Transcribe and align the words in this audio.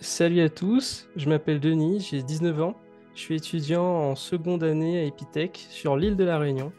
Salut 0.00 0.42
à 0.42 0.50
tous, 0.50 1.08
je 1.16 1.26
m'appelle 1.26 1.58
Denis, 1.58 2.06
j'ai 2.10 2.22
19 2.22 2.60
ans. 2.60 2.74
Je 3.14 3.20
suis 3.20 3.36
étudiant 3.36 3.82
en 3.82 4.14
seconde 4.14 4.62
année 4.62 5.00
à 5.00 5.04
Epitech 5.04 5.66
sur 5.70 5.96
l'île 5.96 6.16
de 6.16 6.24
la 6.24 6.38
Réunion. 6.38 6.70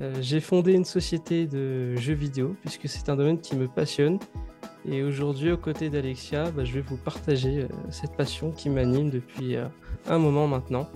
Euh, 0.00 0.14
j'ai 0.22 0.40
fondé 0.40 0.72
une 0.72 0.86
société 0.86 1.46
de 1.46 1.94
jeux 1.96 2.14
vidéo 2.14 2.56
puisque 2.62 2.88
c'est 2.88 3.10
un 3.10 3.16
domaine 3.16 3.38
qui 3.38 3.56
me 3.56 3.68
passionne. 3.68 4.18
Et 4.86 5.02
aujourd'hui, 5.02 5.52
aux 5.52 5.58
côtés 5.58 5.90
d'Alexia, 5.90 6.50
bah, 6.50 6.64
je 6.64 6.72
vais 6.72 6.80
vous 6.80 6.96
partager 6.96 7.64
euh, 7.64 7.68
cette 7.90 8.16
passion 8.16 8.52
qui 8.52 8.70
m'anime 8.70 9.10
depuis 9.10 9.56
euh, 9.56 9.66
un 10.08 10.18
moment 10.18 10.46
maintenant. 10.46 10.88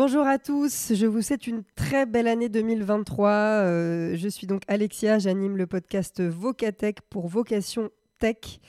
Bonjour 0.00 0.28
à 0.28 0.38
tous, 0.38 0.92
je 0.94 1.06
vous 1.06 1.22
souhaite 1.22 1.48
une 1.48 1.64
très 1.74 2.06
belle 2.06 2.28
année 2.28 2.48
2023. 2.48 3.30
Euh, 3.30 4.14
je 4.14 4.28
suis 4.28 4.46
donc 4.46 4.62
Alexia, 4.68 5.18
j'anime 5.18 5.56
le 5.56 5.66
podcast 5.66 6.22
Vocatech 6.22 7.00
pour 7.10 7.26
Vocation 7.26 7.90
Tech. 8.20 8.60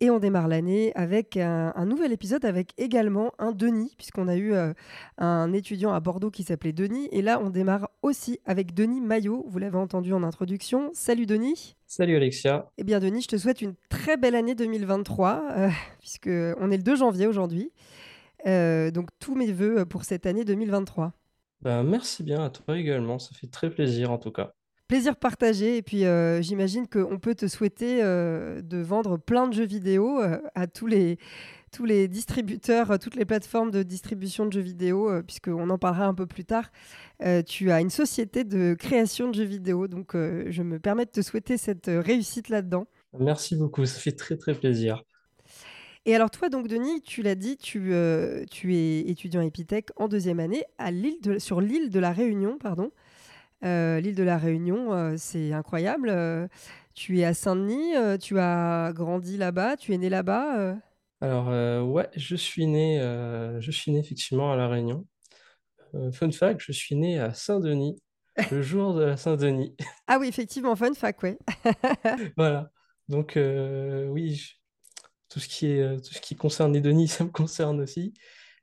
Et 0.00 0.08
on 0.08 0.18
démarre 0.18 0.48
l'année 0.48 0.92
avec 0.94 1.36
un, 1.36 1.84
nouvel 1.84 2.12
épisode 2.12 2.46
avec 2.46 2.72
également 2.78 3.32
un 3.38 3.52
Denis, 3.52 3.92
puisqu'on 3.98 4.26
a 4.26 4.36
eu 4.36 4.54
euh, 4.54 4.72
un 5.18 5.52
étudiant 5.52 5.92
à 5.92 6.00
Bordeaux 6.00 6.30
qui 6.30 6.44
s'appelait 6.44 6.72
Denis. 6.72 7.10
Et 7.12 7.20
là, 7.20 7.38
on 7.44 7.50
démarre 7.50 7.90
aussi 8.00 8.40
avec 8.46 8.72
Denis 8.72 9.02
Maillot, 9.02 9.44
vous 9.46 9.58
l'avez 9.58 9.76
entendu 9.76 10.14
en 10.14 10.22
introduction. 10.22 10.88
Salut 10.94 11.26
Denis. 11.26 11.76
Salut 11.86 12.16
Alexia. 12.16 12.70
Eh 12.78 12.84
bien 12.84 13.00
Denis, 13.00 13.20
je 13.20 13.28
te 13.28 13.36
souhaite 13.36 13.60
une 13.60 13.74
très 13.90 14.16
belle 14.16 14.34
année 14.34 14.54
2023, 14.54 15.44
euh, 15.50 15.68
puisqu'on 15.98 16.70
est 16.70 16.78
le 16.78 16.82
2 16.82 16.96
janvier 16.96 17.26
aujourd'hui. 17.26 17.70
Euh, 18.46 18.90
donc 18.90 19.08
tous 19.18 19.34
mes 19.34 19.52
voeux 19.52 19.84
pour 19.84 20.04
cette 20.04 20.26
année 20.26 20.44
2023. 20.44 21.12
Ben, 21.62 21.82
merci 21.82 22.22
bien 22.22 22.42
à 22.44 22.50
toi 22.50 22.78
également, 22.78 23.18
ça 23.18 23.34
fait 23.34 23.46
très 23.46 23.70
plaisir 23.70 24.10
en 24.10 24.18
tout 24.18 24.30
cas. 24.30 24.52
Plaisir 24.88 25.14
partagé 25.16 25.76
et 25.76 25.82
puis 25.82 26.04
euh, 26.04 26.42
j'imagine 26.42 26.88
qu'on 26.88 27.18
peut 27.18 27.34
te 27.34 27.46
souhaiter 27.46 28.02
euh, 28.02 28.60
de 28.60 28.78
vendre 28.78 29.18
plein 29.18 29.46
de 29.46 29.52
jeux 29.54 29.66
vidéo 29.66 30.20
à 30.54 30.66
tous 30.66 30.86
les, 30.86 31.18
tous 31.70 31.84
les 31.84 32.08
distributeurs, 32.08 32.98
toutes 32.98 33.14
les 33.14 33.24
plateformes 33.24 33.70
de 33.70 33.82
distribution 33.82 34.46
de 34.46 34.52
jeux 34.52 34.60
vidéo, 34.60 35.22
puisqu'on 35.22 35.70
en 35.70 35.78
parlera 35.78 36.06
un 36.06 36.14
peu 36.14 36.26
plus 36.26 36.44
tard. 36.44 36.72
tu 37.46 37.70
as 37.70 37.80
une 37.80 37.90
société 37.90 38.42
de 38.42 38.74
création 38.74 39.28
de 39.28 39.34
jeux 39.34 39.44
vidéo, 39.44 39.86
donc 39.86 40.14
je 40.14 40.62
me 40.62 40.80
permets 40.80 41.04
de 41.04 41.10
te 41.10 41.22
souhaiter 41.22 41.56
cette 41.56 41.86
réussite 41.86 42.48
là-dedans. 42.48 42.86
Merci 43.18 43.54
beaucoup, 43.54 43.84
ça 43.84 44.00
fait 44.00 44.12
très 44.12 44.36
très 44.36 44.54
plaisir. 44.54 45.04
Et 46.06 46.14
alors 46.14 46.30
toi, 46.30 46.48
donc 46.48 46.66
Denis, 46.66 47.02
tu 47.02 47.22
l'as 47.22 47.34
dit, 47.34 47.58
tu, 47.58 47.92
euh, 47.92 48.44
tu 48.50 48.74
es 48.74 49.00
étudiant 49.00 49.42
épithèque 49.42 49.90
en 49.96 50.08
deuxième 50.08 50.40
année 50.40 50.64
à 50.78 50.90
de, 50.90 51.38
sur 51.38 51.60
l'île 51.60 51.90
de 51.90 52.00
la 52.00 52.12
Réunion. 52.12 52.56
pardon. 52.58 52.90
Euh, 53.64 54.00
l'île 54.00 54.14
de 54.14 54.22
la 54.22 54.38
Réunion, 54.38 54.94
euh, 54.94 55.14
c'est 55.18 55.52
incroyable. 55.52 56.48
tu 56.94 57.18
es 57.18 57.24
à 57.24 57.34
Saint-Denis, 57.34 57.92
tu 58.18 58.38
as 58.38 58.92
grandi 58.94 59.36
là-bas, 59.36 59.76
tu 59.76 59.92
es 59.92 59.98
né 59.98 60.08
là-bas 60.08 60.76
Alors 61.20 61.48
ouais, 61.86 62.08
je 62.16 62.34
suis 62.34 62.66
né, 62.66 62.98
je 63.60 63.70
suis 63.70 63.92
né 63.92 63.98
effectivement 63.98 64.52
à 64.52 64.56
la 64.56 64.68
Réunion. 64.68 65.06
fun 66.12 66.32
fact, 66.32 66.62
je 66.62 66.72
suis 66.72 66.96
né 66.96 67.20
à 67.20 67.34
Saint-Denis, 67.34 68.00
le 68.50 68.62
jour 68.62 68.94
de 68.94 69.02
la 69.04 69.18
Saint-Denis. 69.18 69.76
ah 70.06 70.16
oui, 70.18 70.28
effectivement, 70.28 70.74
fun 70.76 70.94
fact, 70.94 71.22
ouais. 71.22 71.38
voilà. 72.38 72.70
Donc 73.08 73.36
oui, 73.36 74.59
tout 75.30 75.38
ce 75.40 75.48
qui 75.48 75.66
est, 75.68 75.80
euh, 75.80 75.96
tout 75.96 76.12
ce 76.12 76.20
qui 76.20 76.36
concerne 76.36 76.74
les 76.74 76.80
Denis, 76.82 77.08
ça 77.08 77.24
me 77.24 77.30
concerne 77.30 77.80
aussi. 77.80 78.12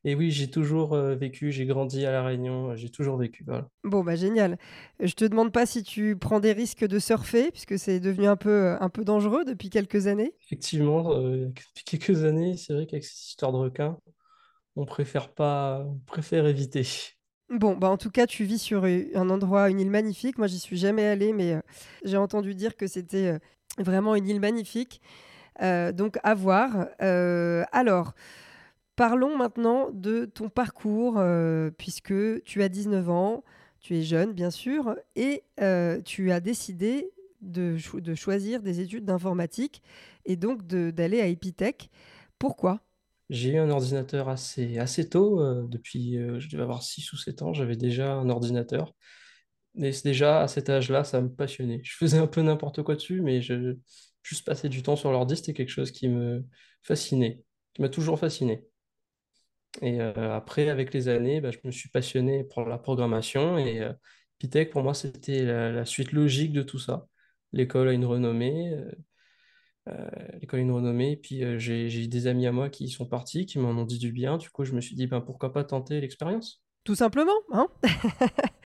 Et 0.03 0.13
oui, 0.15 0.29
j'ai 0.31 0.49
toujours 0.49 0.93
euh, 0.93 1.15
vécu, 1.15 1.51
j'ai 1.51 1.65
grandi 1.65 2.05
à 2.05 2.11
La 2.11 2.23
Réunion, 2.23 2.69
euh, 2.69 2.75
j'ai 2.75 2.89
toujours 2.89 3.17
vécu. 3.17 3.43
Bon, 3.83 4.03
bah 4.03 4.15
génial. 4.15 4.57
Je 4.99 5.13
te 5.13 5.25
demande 5.25 5.51
pas 5.51 5.65
si 5.65 5.81
tu 5.81 6.15
prends 6.15 6.39
des 6.39 6.51
risques 6.51 6.85
de 6.85 6.99
surfer, 6.99 7.51
puisque 7.51 7.79
c'est 7.79 7.99
devenu 7.99 8.27
un 8.27 8.35
peu, 8.35 8.77
un 8.79 8.89
peu 8.89 9.03
dangereux 9.03 9.43
depuis 9.43 9.69
quelques 9.69 10.07
années. 10.07 10.33
Effectivement, 10.45 11.19
depuis 11.19 11.83
quelques 11.83 12.23
années, 12.23 12.57
c'est 12.57 12.73
vrai 12.73 12.85
qu'avec 12.85 13.03
cette 13.03 13.27
histoire 13.27 13.51
de 13.51 13.57
requins, 13.57 13.97
on 14.75 14.85
préfère 14.85 15.33
pas, 15.33 15.83
on 15.83 15.99
préfère 16.05 16.45
éviter. 16.45 16.85
Bon, 17.49 17.75
bah 17.75 17.89
en 17.89 17.97
tout 17.97 18.11
cas, 18.11 18.27
tu 18.27 18.43
vis 18.43 18.59
sur 18.59 18.85
un 18.85 19.29
endroit, 19.29 19.69
une 19.69 19.79
île 19.79 19.89
magnifique. 19.89 20.37
Moi, 20.37 20.47
j'y 20.47 20.59
suis 20.59 20.77
jamais 20.77 21.05
allée, 21.05 21.33
mais 21.33 21.55
j'ai 22.05 22.17
entendu 22.17 22.53
dire 22.53 22.77
que 22.77 22.87
c'était 22.87 23.39
vraiment 23.77 24.15
une 24.15 24.29
île 24.29 24.39
magnifique. 24.39 25.01
Euh, 25.61 25.91
donc 25.91 26.17
à 26.23 26.33
voir. 26.33 26.87
Euh, 27.01 27.63
alors, 27.71 28.13
parlons 28.95 29.37
maintenant 29.37 29.89
de 29.91 30.25
ton 30.25 30.49
parcours, 30.49 31.15
euh, 31.17 31.71
puisque 31.77 32.43
tu 32.43 32.63
as 32.63 32.69
19 32.69 33.09
ans, 33.09 33.43
tu 33.79 33.95
es 33.95 34.03
jeune 34.03 34.33
bien 34.33 34.51
sûr, 34.51 34.95
et 35.15 35.43
tu 36.05 36.31
as 36.31 36.39
décidé 36.39 37.11
de, 37.41 37.77
choisir 38.15 38.61
des 38.61 38.79
études 38.81 39.05
d'informatique 39.05 39.81
et 40.25 40.35
donc 40.35 40.65
d'aller 40.65 41.21
à 41.21 41.27
Epitech. 41.27 41.89
Pourquoi? 42.39 42.81
J'ai 43.29 43.53
eu 43.53 43.57
un 43.57 43.69
ordinateur 43.69 44.29
assez, 44.29 44.77
assez 44.77 45.09
tôt, 45.09 45.41
depuis, 45.67 46.17
je 46.39 46.49
devais 46.49 46.63
avoir 46.63 46.81
6 46.81 47.11
ou 47.13 47.17
7 47.17 47.41
ans, 47.41 47.53
j'avais 47.53 47.75
déjà 47.75 48.13
un 48.13 48.29
ordinateur. 48.29 48.93
Et 49.79 49.91
déjà, 50.03 50.41
à 50.41 50.47
cet 50.47 50.69
âge-là, 50.69 51.03
ça 51.03 51.21
me 51.21 51.29
passionnait. 51.29 51.81
Je 51.83 51.95
faisais 51.95 52.17
un 52.17 52.25
peu 52.25 52.41
n'importe 52.41 52.81
quoi 52.81 52.95
dessus, 52.95 53.21
mais 53.21 53.41
je, 53.41 53.77
juste 54.27 54.45
passer 54.45 54.67
du 54.69 54.83
temps 54.83 54.95
sur 54.95 55.11
l'ordi, 55.11 55.37
c'était 55.37 55.53
quelque 55.53 55.69
chose 55.69 55.91
qui 55.91 56.09
me 56.09 56.45
fascinait, 56.83 57.41
qui 57.73 57.81
m'a 57.81 57.89
toujours 57.89 58.19
fasciné. 58.19 58.65
Et 59.81 60.01
euh, 60.01 60.35
après, 60.35 60.69
avec 60.69 60.93
les 60.93 61.07
années, 61.07 61.39
bah, 61.39 61.51
je 61.51 61.59
me 61.63 61.71
suis 61.71 61.89
passionné 61.89 62.43
pour 62.43 62.65
la 62.65 62.77
programmation 62.77 63.57
et 63.57 63.81
euh, 63.81 63.93
Pitech, 64.39 64.69
pour 64.69 64.83
moi, 64.83 64.93
c'était 64.93 65.43
la, 65.43 65.85
suite 65.85 66.11
logique 66.11 66.51
de 66.51 66.61
tout 66.61 66.79
ça. 66.79 67.07
L'école 67.53 67.87
a 67.87 67.93
une 67.93 68.05
renommée, 68.05 68.73
euh, 69.87 70.09
l'école 70.41 70.59
a 70.59 70.63
une 70.63 70.71
renommée, 70.71 71.13
et 71.13 71.17
puis 71.17 71.41
j'ai 71.59 72.03
eu 72.03 72.07
des 72.07 72.27
amis 72.27 72.45
à 72.45 72.51
moi 72.51 72.69
qui 72.69 72.89
sont 72.89 73.07
partis, 73.07 73.45
qui 73.45 73.57
m'en 73.57 73.69
ont 73.69 73.85
dit 73.85 73.97
du 73.97 74.11
bien. 74.11 74.37
Du 74.37 74.49
coup, 74.49 74.65
je 74.65 74.73
me 74.73 74.81
suis 74.81 74.95
dit, 74.95 75.07
ben, 75.07 75.21
pourquoi 75.21 75.53
pas 75.53 75.63
tenter 75.63 76.01
l'expérience? 76.01 76.61
Tout 76.83 76.95
simplement, 76.95 77.39
hein? 77.51 77.67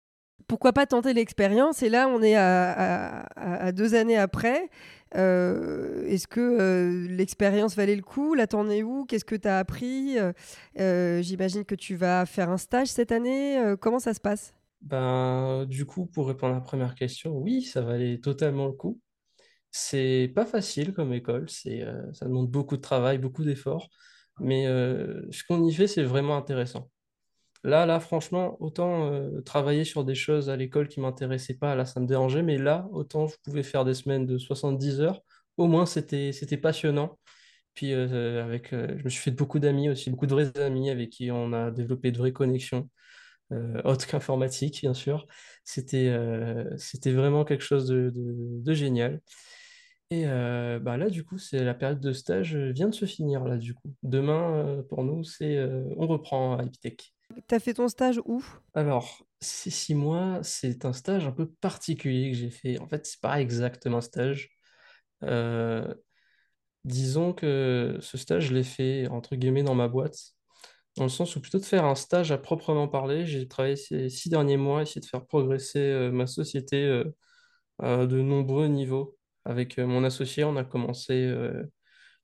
Pourquoi 0.50 0.72
pas 0.72 0.84
tenter 0.84 1.14
l'expérience? 1.14 1.80
Et 1.84 1.88
là, 1.88 2.08
on 2.08 2.20
est 2.22 2.34
à, 2.34 3.70
deux 3.70 3.94
années 3.94 4.16
après. 4.16 4.68
Euh, 5.16 6.04
est-ce 6.06 6.28
que 6.28 6.40
euh, 6.40 7.08
l'expérience 7.08 7.74
valait 7.76 7.96
le 7.96 8.02
coup? 8.02 8.36
T'en 8.48 8.68
es 8.68 8.82
où? 8.82 9.04
Qu'est-ce 9.04 9.24
que 9.24 9.34
tu 9.34 9.48
as 9.48 9.58
appris? 9.58 10.16
Euh, 10.78 11.22
J'imagine 11.22 11.64
que 11.64 11.74
tu 11.74 11.96
vas 11.96 12.26
faire 12.26 12.50
un 12.50 12.58
stage 12.58 12.88
cette 12.88 13.12
année. 13.12 13.60
comment 13.80 13.98
ça 13.98 14.14
se 14.14 14.20
passe? 14.20 14.54
Ben, 14.82 15.66
Du 15.68 15.84
coup, 15.86 16.06
pour 16.06 16.28
répondre 16.28 16.52
à 16.54 16.56
la 16.56 16.62
première 16.62 16.94
question, 16.94 17.36
oui, 17.36 17.62
ça 17.62 17.82
valait 17.82 18.18
totalement 18.18 18.66
le 18.66 18.72
coup. 18.72 19.00
C'est 19.70 20.32
pas 20.34 20.46
facile 20.46 20.92
comme 20.92 21.12
école, 21.12 21.48
ça 21.50 22.26
demande 22.26 22.50
beaucoup 22.50 22.76
de 22.76 22.82
travail, 22.82 23.18
beaucoup 23.18 23.44
d'efforts, 23.44 23.90
mais 24.40 24.64
ce 24.66 25.44
qu'on 25.44 25.64
y 25.66 25.72
fait, 25.72 25.86
c'est 25.86 26.02
vraiment 26.04 26.36
intéressant. 26.36 26.90
Là, 27.62 27.84
là, 27.84 28.00
franchement, 28.00 28.56
autant 28.60 29.12
euh, 29.12 29.42
travailler 29.42 29.84
sur 29.84 30.04
des 30.04 30.14
choses 30.14 30.48
à 30.48 30.56
l'école 30.56 30.88
qui 30.88 31.00
m'intéressaient 31.00 31.58
pas, 31.58 31.74
là, 31.74 31.84
ça 31.84 32.00
me 32.00 32.06
dérangeait, 32.06 32.42
mais 32.42 32.56
là, 32.56 32.88
autant 32.92 33.26
je 33.26 33.36
pouvais 33.44 33.62
faire 33.62 33.84
des 33.84 33.92
semaines 33.94 34.24
de 34.26 34.38
70 34.38 35.00
heures, 35.02 35.20
au 35.58 35.66
moins 35.66 35.84
c'était 35.84 36.32
passionnant. 36.62 37.18
Puis 37.74 37.92
euh, 37.94 38.44
avec, 38.44 38.72
euh, 38.72 38.96
je 38.98 39.04
me 39.04 39.10
suis 39.10 39.22
fait 39.22 39.30
beaucoup 39.32 39.58
d'amis 39.60 39.90
aussi, 39.90 40.10
beaucoup 40.10 40.26
de 40.26 40.32
vrais 40.34 40.56
amis 40.58 40.90
avec 40.90 41.10
qui 41.10 41.30
on 41.30 41.52
a 41.52 41.70
développé 41.70 42.12
de 42.12 42.18
vraies 42.18 42.32
connexions, 42.32 42.88
autres 43.84 44.06
qu'informatique, 44.06 44.80
bien 44.82 44.94
sûr. 44.94 45.26
C'était 45.64 46.10
vraiment 47.12 47.44
quelque 47.44 47.64
chose 47.64 47.86
de, 47.88 48.12
de, 48.14 48.74
génial. 48.74 49.20
Et 50.10 50.24
bah 50.26 50.96
là, 50.96 51.10
du 51.10 51.24
coup, 51.24 51.38
c'est 51.38 51.64
la 51.64 51.74
période 51.74 52.00
de 52.00 52.12
stage 52.12 52.56
vient 52.56 52.88
de 52.88 52.94
se 52.94 53.06
finir, 53.06 53.44
là, 53.44 53.56
du 53.58 53.74
coup. 53.74 53.94
Demain, 54.02 54.84
pour 54.88 55.04
nous, 55.04 55.24
c'est 55.24 55.58
on 55.96 56.06
reprend 56.06 56.58
à 56.58 56.64
Epitech. 56.64 57.12
Tu 57.48 57.54
as 57.54 57.60
fait 57.60 57.74
ton 57.74 57.88
stage 57.88 58.20
où? 58.24 58.44
Alors, 58.74 59.24
ces 59.40 59.70
six 59.70 59.94
mois, 59.94 60.40
c'est 60.42 60.84
un 60.84 60.92
stage 60.92 61.26
un 61.26 61.32
peu 61.32 61.48
particulier 61.48 62.30
que 62.30 62.36
j'ai 62.36 62.50
fait. 62.50 62.78
En 62.78 62.86
fait, 62.86 63.06
c'est 63.06 63.20
pas 63.20 63.40
exactement 63.40 63.98
un 63.98 64.00
stage. 64.00 64.50
Euh, 65.24 65.94
disons 66.84 67.32
que 67.32 67.98
ce 68.00 68.18
stage, 68.18 68.46
je 68.46 68.54
l'ai 68.54 68.62
fait 68.64 69.06
entre 69.08 69.36
guillemets 69.36 69.62
dans 69.62 69.74
ma 69.74 69.88
boîte, 69.88 70.18
dans 70.96 71.04
le 71.04 71.10
sens 71.10 71.36
où 71.36 71.40
plutôt 71.40 71.58
de 71.58 71.64
faire 71.64 71.84
un 71.84 71.94
stage 71.94 72.32
à 72.32 72.38
proprement 72.38 72.88
parler, 72.88 73.26
j'ai 73.26 73.48
travaillé 73.48 73.76
ces 73.76 74.08
six 74.10 74.28
derniers 74.30 74.56
mois, 74.56 74.82
essayer 74.82 75.00
de 75.00 75.06
faire 75.06 75.26
progresser 75.26 75.78
euh, 75.80 76.10
ma 76.10 76.26
société 76.26 76.84
euh, 76.84 77.04
à 77.78 78.06
de 78.06 78.20
nombreux 78.20 78.66
niveaux. 78.68 79.16
Avec 79.44 79.78
mon 79.78 80.04
associé, 80.04 80.44
on 80.44 80.56
a 80.56 80.64
commencé 80.64 81.14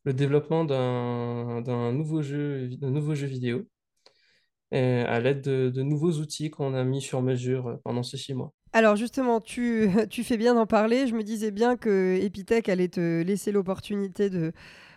le 0.05 0.13
développement 0.13 0.65
d'un 0.67 1.93
nouveau 1.93 2.23
d'un 2.23 2.91
nouveau 2.91 3.15
jeu 3.15 3.27
vidéo 3.27 3.67
à 4.73 5.21
l'aide 5.21 5.43
de, 5.43 5.83
nouveaux 5.83 6.13
outils 6.13 6.51
qu'on 6.51 6.75
a 6.75 6.85
mis 6.85 7.01
sur 7.01 7.23
mesure 7.23 7.69
euh, 7.69 7.77
pendant 7.85 8.03
ces 8.03 8.17
six 8.17 8.35
mois. 8.35 8.53
Alors 8.73 8.97
justement, 8.97 9.41
tu, 9.41 9.89
tu 10.11 10.25
fais 10.25 10.37
bien 10.37 10.55
d'en 10.55 10.67
parler. 10.67 11.07
Je 11.07 11.15
me 11.15 11.23
disais 11.23 11.51
bien 11.51 11.77
que 11.77 12.19
Epitech 12.21 12.69
allait 12.69 12.89
te 12.89 13.23
laisser 13.23 13.53
l'opportunité 13.53 14.31
de, 14.31 14.53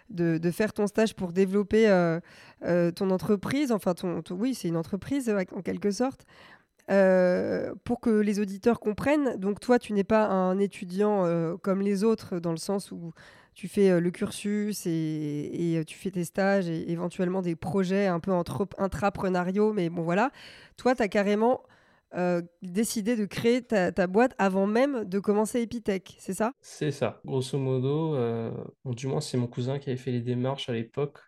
de, 0.10 0.52
faire 0.52 0.74
ton 0.74 0.88
stage 0.88 1.16
pour 1.16 1.32
développer 1.32 1.90
euh, 1.90 2.20
euh, 2.66 2.92
ton 2.92 3.12
entreprise. 3.12 3.72
Enfin, 3.72 3.94
ton, 3.94 4.22
oui, 4.32 4.56
c'est 4.56 4.68
une 4.68 4.78
entreprise 4.78 5.30
en 5.30 5.62
quelque 5.62 5.92
sorte. 5.92 6.26
Pour 7.84 8.00
que 8.02 8.10
les 8.10 8.40
auditeurs 8.40 8.80
comprennent, 8.80 9.36
donc 9.38 9.60
toi, 9.60 9.78
tu 9.78 9.94
n'es 9.94 10.04
pas 10.04 10.26
un 10.26 10.58
étudiant 10.58 11.56
comme 11.62 11.84
les 11.84 12.04
autres, 12.04 12.40
dans 12.40 12.50
le 12.50 12.58
sens 12.58 12.92
où 12.92 13.14
tu 13.60 13.68
fais 13.68 13.90
euh, 13.90 14.00
le 14.00 14.10
cursus 14.10 14.86
et, 14.86 15.76
et, 15.76 15.84
tu 15.84 15.98
fais 15.98 16.12
tes 16.12 16.24
stages 16.24 16.70
et 16.70 16.90
éventuellement 16.90 17.42
des 17.42 17.58
projets 17.58 18.08
un 18.08 18.22
peu 18.22 18.32
intrapreneuriaux, 18.78 19.74
mais 19.74 19.90
bon 19.90 20.02
voilà. 20.04 20.32
Toi, 20.78 20.96
tu 20.96 21.04
as 21.04 21.10
carrément 21.10 21.62
décidé 22.64 23.16
de 23.16 23.26
créer 23.26 23.62
ta, 23.62 24.08
boîte 24.08 24.34
avant 24.40 24.66
même 24.66 25.04
de 25.04 25.20
commencer 25.20 25.62
Epitech, 25.62 26.16
c'est 26.18 26.34
ça? 26.34 26.54
C'est 26.62 26.90
ça. 26.90 27.22
Grosso 27.24 27.60
modo, 27.60 28.18
du 28.86 29.08
moins, 29.08 29.22
c'est 29.22 29.38
mon 29.38 29.46
cousin 29.46 29.78
qui 29.78 29.90
avait 29.90 29.98
fait 29.98 30.12
les 30.12 30.22
démarches 30.22 30.70
à 30.70 30.74
l'époque. 30.74 31.20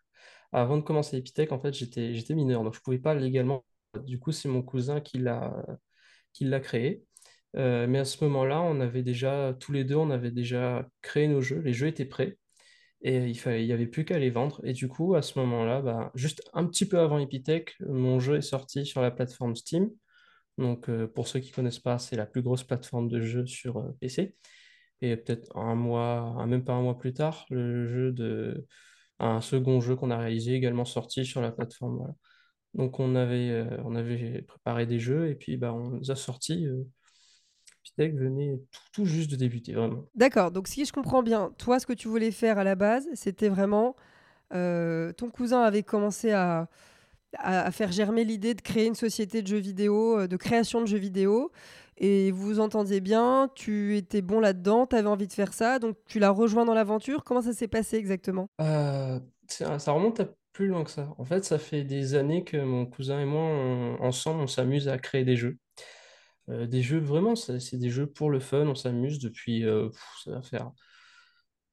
Avant 0.54 0.78
de 0.78 0.82
commencer 0.82 1.18
Epitech, 1.18 1.52
en 1.52 1.60
fait, 1.60 1.74
j'étais, 1.74 2.34
mineur, 2.34 2.64
donc 2.64 2.74
je 2.74 2.80
ne 2.80 2.84
pouvais 2.84 2.98
pas 2.98 3.14
légalement 3.14 3.64
du 4.06 4.20
coup, 4.20 4.32
c'est 4.32 4.48
mon 4.48 4.64
cousin 4.64 5.02
qui 5.02 5.20
l'a 5.20 5.52
créé. 6.62 7.04
Euh, 7.58 7.88
mais 7.88 8.00
à 8.00 8.06
ce 8.06 8.24
moment-là, 8.24 8.62
on 8.62 8.80
avait 8.80 9.04
déjà, 9.04 9.56
tous 9.60 9.72
les 9.72 9.84
deux, 9.84 9.96
on 9.96 10.10
avait 10.10 10.32
déjà 10.32 10.88
créé 11.02 11.28
nos 11.28 11.42
jeux. 11.42 11.60
Les 11.60 11.74
jeux 11.74 11.88
étaient 11.88 12.06
prêts 12.06 12.38
et 13.02 13.18
il 13.28 13.38
fallait, 13.40 13.64
il 13.64 13.68
y 13.68 13.74
avait 13.74 13.88
plus 13.88 14.06
qu'à 14.06 14.20
les 14.20 14.30
vendre. 14.30 14.62
Et 14.64 14.74
du 14.74 14.88
coup, 14.88 15.16
à 15.16 15.22
ce 15.22 15.40
moment-là, 15.40 15.82
bah, 15.82 16.12
juste 16.16 16.44
un 16.54 16.66
petit 16.66 16.88
peu 16.88 17.00
avant 17.00 17.20
Epitech, 17.20 17.76
mon 17.82 18.20
jeu 18.20 18.38
est 18.38 18.42
sorti 18.42 18.86
sur 18.86 19.02
la 19.02 19.12
plateforme 19.12 19.56
Steam. 19.56 19.90
Donc, 20.58 20.90
euh, 20.90 21.08
pour 21.08 21.28
ceux 21.28 21.40
qui 21.40 21.52
connaissent 21.52 21.80
pas, 21.80 22.00
c'est 22.00 22.16
la 22.16 22.26
plus 22.26 22.42
grosse 22.42 22.64
plateforme 22.64 23.10
de 23.10 23.22
jeux 23.22 23.46
sur 23.48 23.78
euh, 23.80 23.92
PC. 24.00 24.36
Et 25.02 25.18
peut-être 25.18 25.56
un 25.58 25.76
mois, 25.76 26.46
même 26.48 26.64
pas 26.64 26.74
un 26.74 26.82
mois 26.84 26.98
plus 27.00 27.14
tard, 27.14 27.46
le 27.50 27.88
jeu 27.88 28.12
de 28.12 28.66
un 29.20 29.42
second 29.42 29.82
jeu 29.82 29.96
qu'on 29.96 30.12
a 30.12 30.18
réalisé 30.18 30.54
également 30.54 30.86
sorti 30.86 31.26
sur 31.26 31.42
la 31.42 31.52
plateforme. 31.52 32.14
Donc 32.76 33.00
on 33.00 33.16
avait, 33.16 33.66
on 33.86 33.96
avait 33.96 34.44
préparé 34.44 34.86
des 34.86 35.00
jeux 35.00 35.30
et 35.30 35.36
puis 35.36 35.58
bah, 35.58 35.74
on 35.74 35.90
nous 35.92 36.12
a 36.12 36.16
sorti. 36.16 36.68
Euh, 37.82 37.84
Pitech 37.84 38.16
venait 38.16 38.60
tout, 38.94 39.06
juste 39.06 39.32
de 39.32 39.36
débuter, 39.36 39.74
vraiment. 39.74 40.06
D'accord, 40.16 40.52
donc 40.52 40.68
si 40.68 40.86
je 40.86 40.94
comprends 40.94 41.24
bien, 41.24 41.52
toi 41.58 41.80
ce 41.80 41.86
que 41.86 41.94
tu 41.94 42.08
voulais 42.08 42.32
faire 42.32 42.58
à 42.58 42.64
la 42.64 42.76
base, 42.76 43.08
c'était 43.14 43.50
vraiment... 43.50 43.96
Euh, 44.54 45.14
ton 45.14 45.30
cousin 45.30 45.62
avait 45.62 45.84
commencé 45.84 46.32
à, 46.32 46.68
à, 47.38 47.72
faire 47.72 47.92
germer 47.92 48.26
l'idée 48.26 48.54
de 48.54 48.62
créer 48.62 48.86
une 48.86 48.96
société 48.96 49.42
de 49.42 49.48
jeux 49.48 49.60
vidéo, 49.60 50.28
de 50.28 50.36
création 50.36 50.82
de 50.82 50.88
jeux 50.88 50.98
vidéo, 50.98 51.52
et 51.98 52.32
vous 52.32 52.48
vous 52.48 52.60
entendiez 52.60 53.00
bien, 53.00 53.50
tu 53.56 53.96
étais 53.96 54.22
bon 54.22 54.42
là-dedans, 54.42 54.88
tu 54.88 54.96
avais 54.98 55.08
envie 55.08 55.28
de 55.28 55.34
faire 55.34 55.54
ça, 55.54 55.80
donc 55.80 55.96
tu 56.06 56.20
l'as 56.20 56.32
rejoint 56.32 56.66
dans 56.66 56.74
l'aventure. 56.74 57.24
Comment 57.24 57.42
ça 57.42 57.54
s'est 57.54 57.70
passé 57.70 57.96
exactement? 57.96 58.50
Ça 59.48 59.92
remonte 59.92 60.20
à 60.20 60.28
plus 60.52 60.68
loin 60.68 60.84
que 60.84 60.92
ça. 60.92 61.14
En 61.18 61.24
fait, 61.24 61.46
ça 61.46 61.58
fait 61.58 61.84
des 61.84 62.16
années 62.16 62.44
que 62.44 62.58
mon 62.58 62.86
cousin 62.86 63.22
et 63.22 63.26
moi, 63.26 63.98
ensemble, 64.02 64.42
on 64.42 64.48
s'amuse 64.48 64.88
à 64.90 64.98
créer 64.98 65.24
des 65.24 65.38
jeux. 65.38 65.58
Euh, 66.52 66.68
des 66.68 66.82
jeux, 66.82 67.00
vraiment, 67.00 67.36
c'est 67.36 67.78
des 67.78 67.90
jeux 67.90 68.08
pour 68.08 68.30
le 68.30 68.40
fun. 68.40 68.68
On 68.68 68.76
s'amuse 68.76 69.20
depuis, 69.20 69.66
euh, 69.66 69.90
ça 70.24 70.32
va 70.32 70.42
faire 70.42 70.72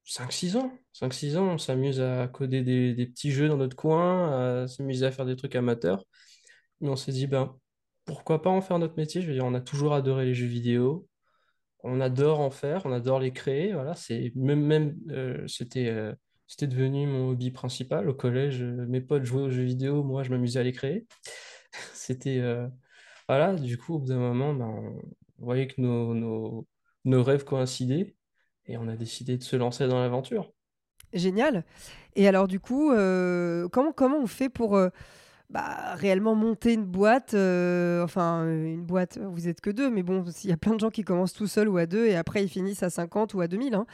5-6 0.05 0.57
ans. 0.57 0.73
5-6 0.93 1.37
ans, 1.37 1.47
on 1.55 1.59
s'amuse 1.59 2.01
à 2.01 2.29
coder 2.29 2.63
des, 2.63 3.07
petits 3.07 3.31
jeux 3.33 3.49
dans 3.49 3.57
notre 3.57 3.77
coin, 3.77 4.63
à 4.63 4.69
s'amuser 4.69 5.07
à 5.07 5.11
faire 5.13 5.27
des 5.27 5.37
trucs 5.37 5.57
amateurs. 5.57 6.05
Mais 6.81 6.89
on 6.91 6.97
s'est 6.97 7.13
dit, 7.13 7.27
ben, 7.27 7.57
pourquoi 8.05 8.43
pas 8.43 8.51
en 8.51 8.61
faire 8.63 8.79
notre 8.79 8.97
métier? 8.97 9.23
Je 9.23 9.29
veux 9.29 9.35
dire, 9.35 9.45
on 9.45 9.55
a 9.55 9.61
toujours 9.61 9.95
adoré 9.95 10.27
les 10.27 10.35
jeux 10.35 10.47
vidéo. 10.47 11.09
On 11.85 12.01
adore 12.01 12.41
en 12.41 12.51
faire, 12.51 12.87
on 12.87 12.93
adore 12.93 13.21
les 13.21 13.33
créer. 13.33 13.73
Voilà, 13.73 13.95
c'est 13.95 14.33
même, 14.37 14.97
euh, 15.11 15.47
c'était 15.49 16.67
devenu 16.67 17.07
mon 17.07 17.31
hobby 17.31 17.51
principal. 17.51 18.09
Au 18.09 18.15
collège, 18.15 18.63
mes 18.63 19.01
potes 19.01 19.25
jouaient 19.25 19.43
aux 19.45 19.51
jeux 19.51 19.65
vidéo, 19.65 20.03
moi 20.05 20.23
je 20.23 20.31
m'amusais 20.31 20.61
à 20.61 20.63
les 20.63 20.73
créer. 20.73 21.07
C'était. 21.95 22.41
Voilà, 23.29 23.55
du 23.55 23.77
coup, 23.77 23.95
au 23.95 23.99
bout 23.99 24.09
d'un 24.09 24.19
moment, 24.19 24.55
ben, 24.55 24.67
on 25.39 25.45
voyait 25.45 25.67
que 25.67 25.81
nos, 25.81 26.67
rêves 27.05 27.45
coïncidaient 27.45 28.17
et 28.67 28.77
on 28.77 28.89
a 28.89 28.97
décidé 28.97 29.37
de 29.37 29.43
se 29.43 29.57
lancer 29.57 29.87
dans 29.87 30.01
l'aventure. 30.01 30.53
Génial. 31.13 31.65
Et 32.17 32.29
alors, 32.29 32.49
du 32.49 32.61
coup, 32.61 32.93
euh, 32.93 33.69
comment, 33.69 33.93
comment 33.93 34.19
on 34.19 34.27
fait 34.27 34.49
pour 34.49 34.77
bah, 35.51 35.95
réellement 35.95 36.35
monter 36.35 36.75
une 36.75 36.85
boîte, 36.85 37.33
euh, 37.33 38.05
enfin 38.05 38.45
une 38.45 38.85
boîte, 38.85 39.19
vous 39.19 39.49
êtes 39.49 39.63
que 39.63 39.71
deux, 39.71 39.89
mais 39.89 40.03
bon, 40.03 40.23
il 40.45 40.51
y 40.51 40.53
a 40.53 40.59
plein 40.59 40.75
de 40.75 40.81
gens 40.81 40.91
qui 40.91 41.05
commencent 41.05 41.33
tout 41.33 41.47
seuls 41.47 41.71
ou 41.71 41.79
à 41.79 41.87
deux 41.87 42.07
et 42.07 42.17
après 42.17 42.45
ils 42.45 42.51
finissent 42.51 42.83
à 42.83 42.91
50 42.91 43.33
ou 43.33 43.41
à 43.41 43.49
2000. 43.49 43.75
Hein. 43.75 43.87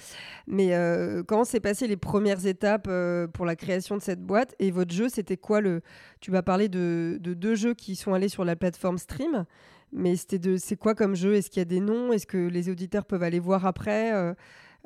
Mais 0.48 0.74
euh, 0.74 1.22
comment 1.22 1.44
s'est 1.44 1.60
passé 1.60 1.86
les 1.86 1.96
premières 1.96 2.44
étapes 2.46 2.88
euh, 2.88 3.28
pour 3.28 3.46
la 3.46 3.54
création 3.54 3.96
de 3.96 4.02
cette 4.02 4.20
boîte? 4.20 4.56
Et 4.58 4.72
votre 4.72 4.92
jeu, 4.92 5.08
c'était 5.08 5.36
quoi 5.36 5.60
le 5.60 5.82
Tu 6.20 6.32
m'as 6.32 6.42
parlé 6.42 6.68
de, 6.68 7.18
de, 7.20 7.34
deux 7.34 7.54
jeux 7.54 7.74
qui 7.74 7.94
sont 7.94 8.14
allés 8.14 8.28
sur 8.28 8.44
la 8.44 8.56
plateforme 8.56 8.98
Stream, 8.98 9.44
mais 9.92 10.16
c'était 10.16 10.40
de, 10.40 10.56
c'est 10.56 10.76
quoi 10.76 10.96
comme 10.96 11.14
jeu? 11.14 11.34
Est-ce 11.34 11.50
qu'il 11.50 11.60
y 11.60 11.62
a 11.62 11.66
des 11.66 11.80
noms? 11.80 12.12
Est-ce 12.12 12.26
que 12.26 12.48
les 12.48 12.68
auditeurs 12.68 13.04
peuvent 13.04 13.22
aller 13.22 13.38
voir 13.38 13.64
après 13.64 14.12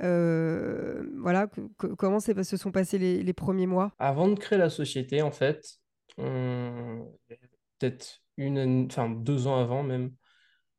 voilà, 0.00 1.48
comment 1.96 2.20
se 2.20 2.56
sont 2.58 2.70
passés 2.70 2.98
les 2.98 3.32
premiers 3.32 3.66
mois? 3.66 3.94
Avant 3.98 4.28
de 4.28 4.34
créer 4.34 4.58
la 4.58 4.70
société, 4.70 5.22
en 5.22 5.32
fait, 5.32 5.80
peut-être 6.18 8.20
une, 8.36 8.86
enfin 8.86 9.10
deux 9.10 9.46
ans 9.46 9.60
avant 9.60 9.82
même, 9.82 10.12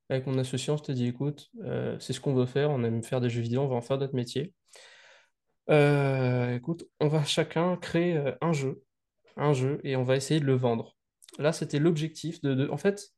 avec 0.10 0.26
mon 0.26 0.38
associé, 0.40 0.74
on 0.74 0.78
s'était 0.78 0.94
dit, 0.94 1.08
écoute, 1.08 1.50
euh, 1.64 1.98
c'est 2.00 2.14
ce 2.14 2.20
qu'on 2.20 2.34
veut 2.34 2.46
faire, 2.46 2.72
on 2.72 2.84
aime 2.84 3.04
faire 3.04 3.22
des 3.22 3.30
jeux 3.30 3.42
vidéo, 3.42 3.62
on 3.62 3.68
va 3.68 3.76
en 3.76 3.82
faire 3.82 4.00
notre 4.00 4.16
métier. 4.16 4.54
Euh, 5.70 6.56
écoute, 6.56 6.86
on 7.00 7.08
va 7.08 7.24
chacun 7.24 7.78
créer 7.78 8.18
euh, 8.18 8.32
un 8.42 8.54
jeu, 8.54 8.82
un 9.38 9.54
jeu, 9.54 9.80
et 9.84 9.96
on 9.96 10.04
va 10.04 10.16
essayer 10.16 10.40
de 10.40 10.46
le 10.46 10.56
vendre. 10.56 10.96
Là, 11.38 11.54
c'était 11.54 11.80
l'objectif 11.80 12.42
de, 12.42 12.68
En 12.70 12.78
fait, 12.78 13.10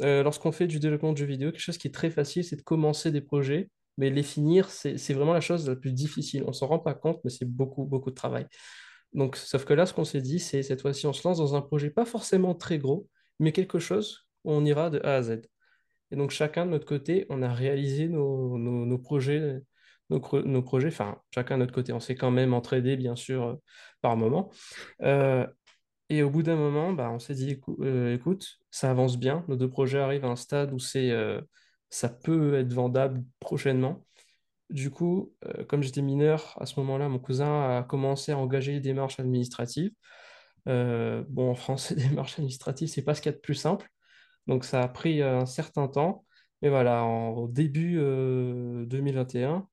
lorsqu'on 0.00 0.52
fait 0.52 0.68
du 0.68 0.78
développement 0.78 1.12
de 1.12 1.18
jeux 1.18 1.26
vidéo, 1.26 1.50
quelque 1.50 1.60
chose 1.60 1.78
qui 1.78 1.88
est 1.88 1.94
très 1.94 2.10
facile, 2.10 2.44
c'est 2.44 2.56
de 2.56 2.62
commencer 2.62 3.10
des 3.10 3.20
projets, 3.20 3.70
mais 3.98 4.10
les 4.10 4.22
finir, 4.22 4.70
c'est 4.70 5.12
vraiment 5.12 5.32
la 5.32 5.40
chose 5.40 5.68
la 5.68 5.76
plus 5.76 5.92
difficile. 5.92 6.44
On 6.46 6.52
s'en 6.52 6.68
rend 6.68 6.78
pas 6.78 6.94
compte, 6.94 7.20
mais 7.24 7.30
c'est 7.30 7.44
beaucoup, 7.44 7.84
beaucoup 7.84 8.10
de 8.10 8.14
travail. 8.14 8.46
Donc, 9.14 9.36
sauf 9.36 9.64
que 9.64 9.74
là, 9.74 9.86
ce 9.86 9.94
qu'on 9.94 10.04
s'est 10.04 10.20
dit, 10.20 10.40
c'est 10.40 10.62
cette 10.62 10.82
fois-ci, 10.82 11.06
on 11.06 11.12
se 11.12 11.26
lance 11.26 11.38
dans 11.38 11.54
un 11.54 11.62
projet 11.62 11.90
pas 11.90 12.04
forcément 12.04 12.54
très 12.54 12.78
gros, 12.78 13.08
mais 13.38 13.52
quelque 13.52 13.78
chose 13.78 14.26
où 14.44 14.52
on 14.52 14.64
ira 14.64 14.90
de 14.90 15.00
A 15.04 15.16
à 15.16 15.22
Z. 15.22 15.42
Et 16.10 16.16
donc, 16.16 16.30
chacun 16.30 16.66
de 16.66 16.70
notre 16.72 16.86
côté, 16.86 17.26
on 17.30 17.42
a 17.42 17.52
réalisé 17.52 18.08
nos, 18.08 18.98
projets, 18.98 19.60
nos, 20.10 20.20
projets, 20.62 20.88
enfin, 20.88 21.18
chacun 21.32 21.56
de 21.56 21.60
notre 21.60 21.74
côté. 21.74 21.92
On 21.92 22.00
s'est 22.00 22.16
quand 22.16 22.30
même 22.30 22.54
entraidé, 22.54 22.96
bien 22.96 23.16
sûr, 23.16 23.44
euh, 23.44 23.54
par 24.00 24.16
moment. 24.16 24.50
Euh, 25.02 25.46
et 26.08 26.22
au 26.22 26.30
bout 26.30 26.42
d'un 26.42 26.56
moment, 26.56 26.92
bah, 26.92 27.10
on 27.10 27.18
s'est 27.18 27.34
dit, 27.34 27.60
euh, 27.80 28.14
écoute, 28.14 28.58
ça 28.70 28.90
avance 28.90 29.18
bien. 29.18 29.44
Nos 29.48 29.56
deux 29.56 29.70
projets 29.70 30.00
arrivent 30.00 30.24
à 30.24 30.28
un 30.28 30.36
stade 30.36 30.72
où 30.72 30.78
c'est, 30.78 31.12
ça 31.88 32.08
peut 32.08 32.54
être 32.56 32.72
vendable 32.72 33.24
prochainement. 33.40 34.04
Du 34.74 34.90
coup, 34.90 35.32
euh, 35.46 35.64
comme 35.64 35.84
j'étais 35.84 36.02
mineur, 36.02 36.56
à 36.60 36.66
ce 36.66 36.80
moment-là, 36.80 37.08
mon 37.08 37.20
cousin 37.20 37.78
a 37.78 37.84
commencé 37.84 38.32
à 38.32 38.38
engager 38.38 38.72
les 38.72 38.80
démarches 38.80 39.20
administratives. 39.20 39.92
Euh, 40.68 41.22
bon, 41.28 41.50
en 41.52 41.54
France, 41.54 41.90
les 41.96 42.08
démarches 42.08 42.34
administratives, 42.34 42.88
c'est 42.88 43.02
pas 43.04 43.14
ce 43.14 43.22
qu'il 43.22 43.30
y 43.30 43.34
a 43.34 43.36
de 43.36 43.40
plus 43.40 43.54
simple. 43.54 43.88
Donc, 44.48 44.64
ça 44.64 44.82
a 44.82 44.88
pris 44.88 45.22
un 45.22 45.46
certain 45.46 45.86
temps. 45.86 46.26
Mais 46.60 46.70
voilà, 46.70 47.04
en 47.04 47.46
début 47.46 47.98
2021, 47.98 49.68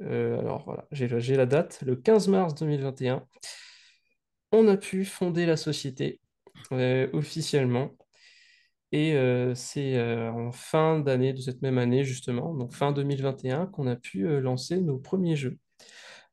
euh, 0.00 0.38
alors 0.38 0.64
voilà, 0.64 0.86
j'ai 0.92 1.36
la 1.36 1.46
date, 1.46 1.82
le 1.84 1.96
15 1.96 2.28
mars 2.28 2.54
2021, 2.54 3.26
on 4.52 4.66
a 4.68 4.76
pu 4.78 5.04
fonder 5.04 5.44
la 5.46 5.56
société 5.58 6.20
officiellement. 6.70 7.97
Et 8.92 9.14
c'est 9.54 10.00
en 10.28 10.52
fin 10.52 10.98
d'année 11.00 11.32
de 11.32 11.40
cette 11.40 11.62
même 11.62 11.78
année, 11.78 12.04
justement, 12.04 12.54
donc 12.54 12.72
fin 12.72 12.92
2021, 12.92 13.66
qu'on 13.66 13.86
a 13.86 13.96
pu 13.96 14.40
lancer 14.40 14.80
nos 14.80 14.98
premiers 14.98 15.36
jeux. 15.36 15.58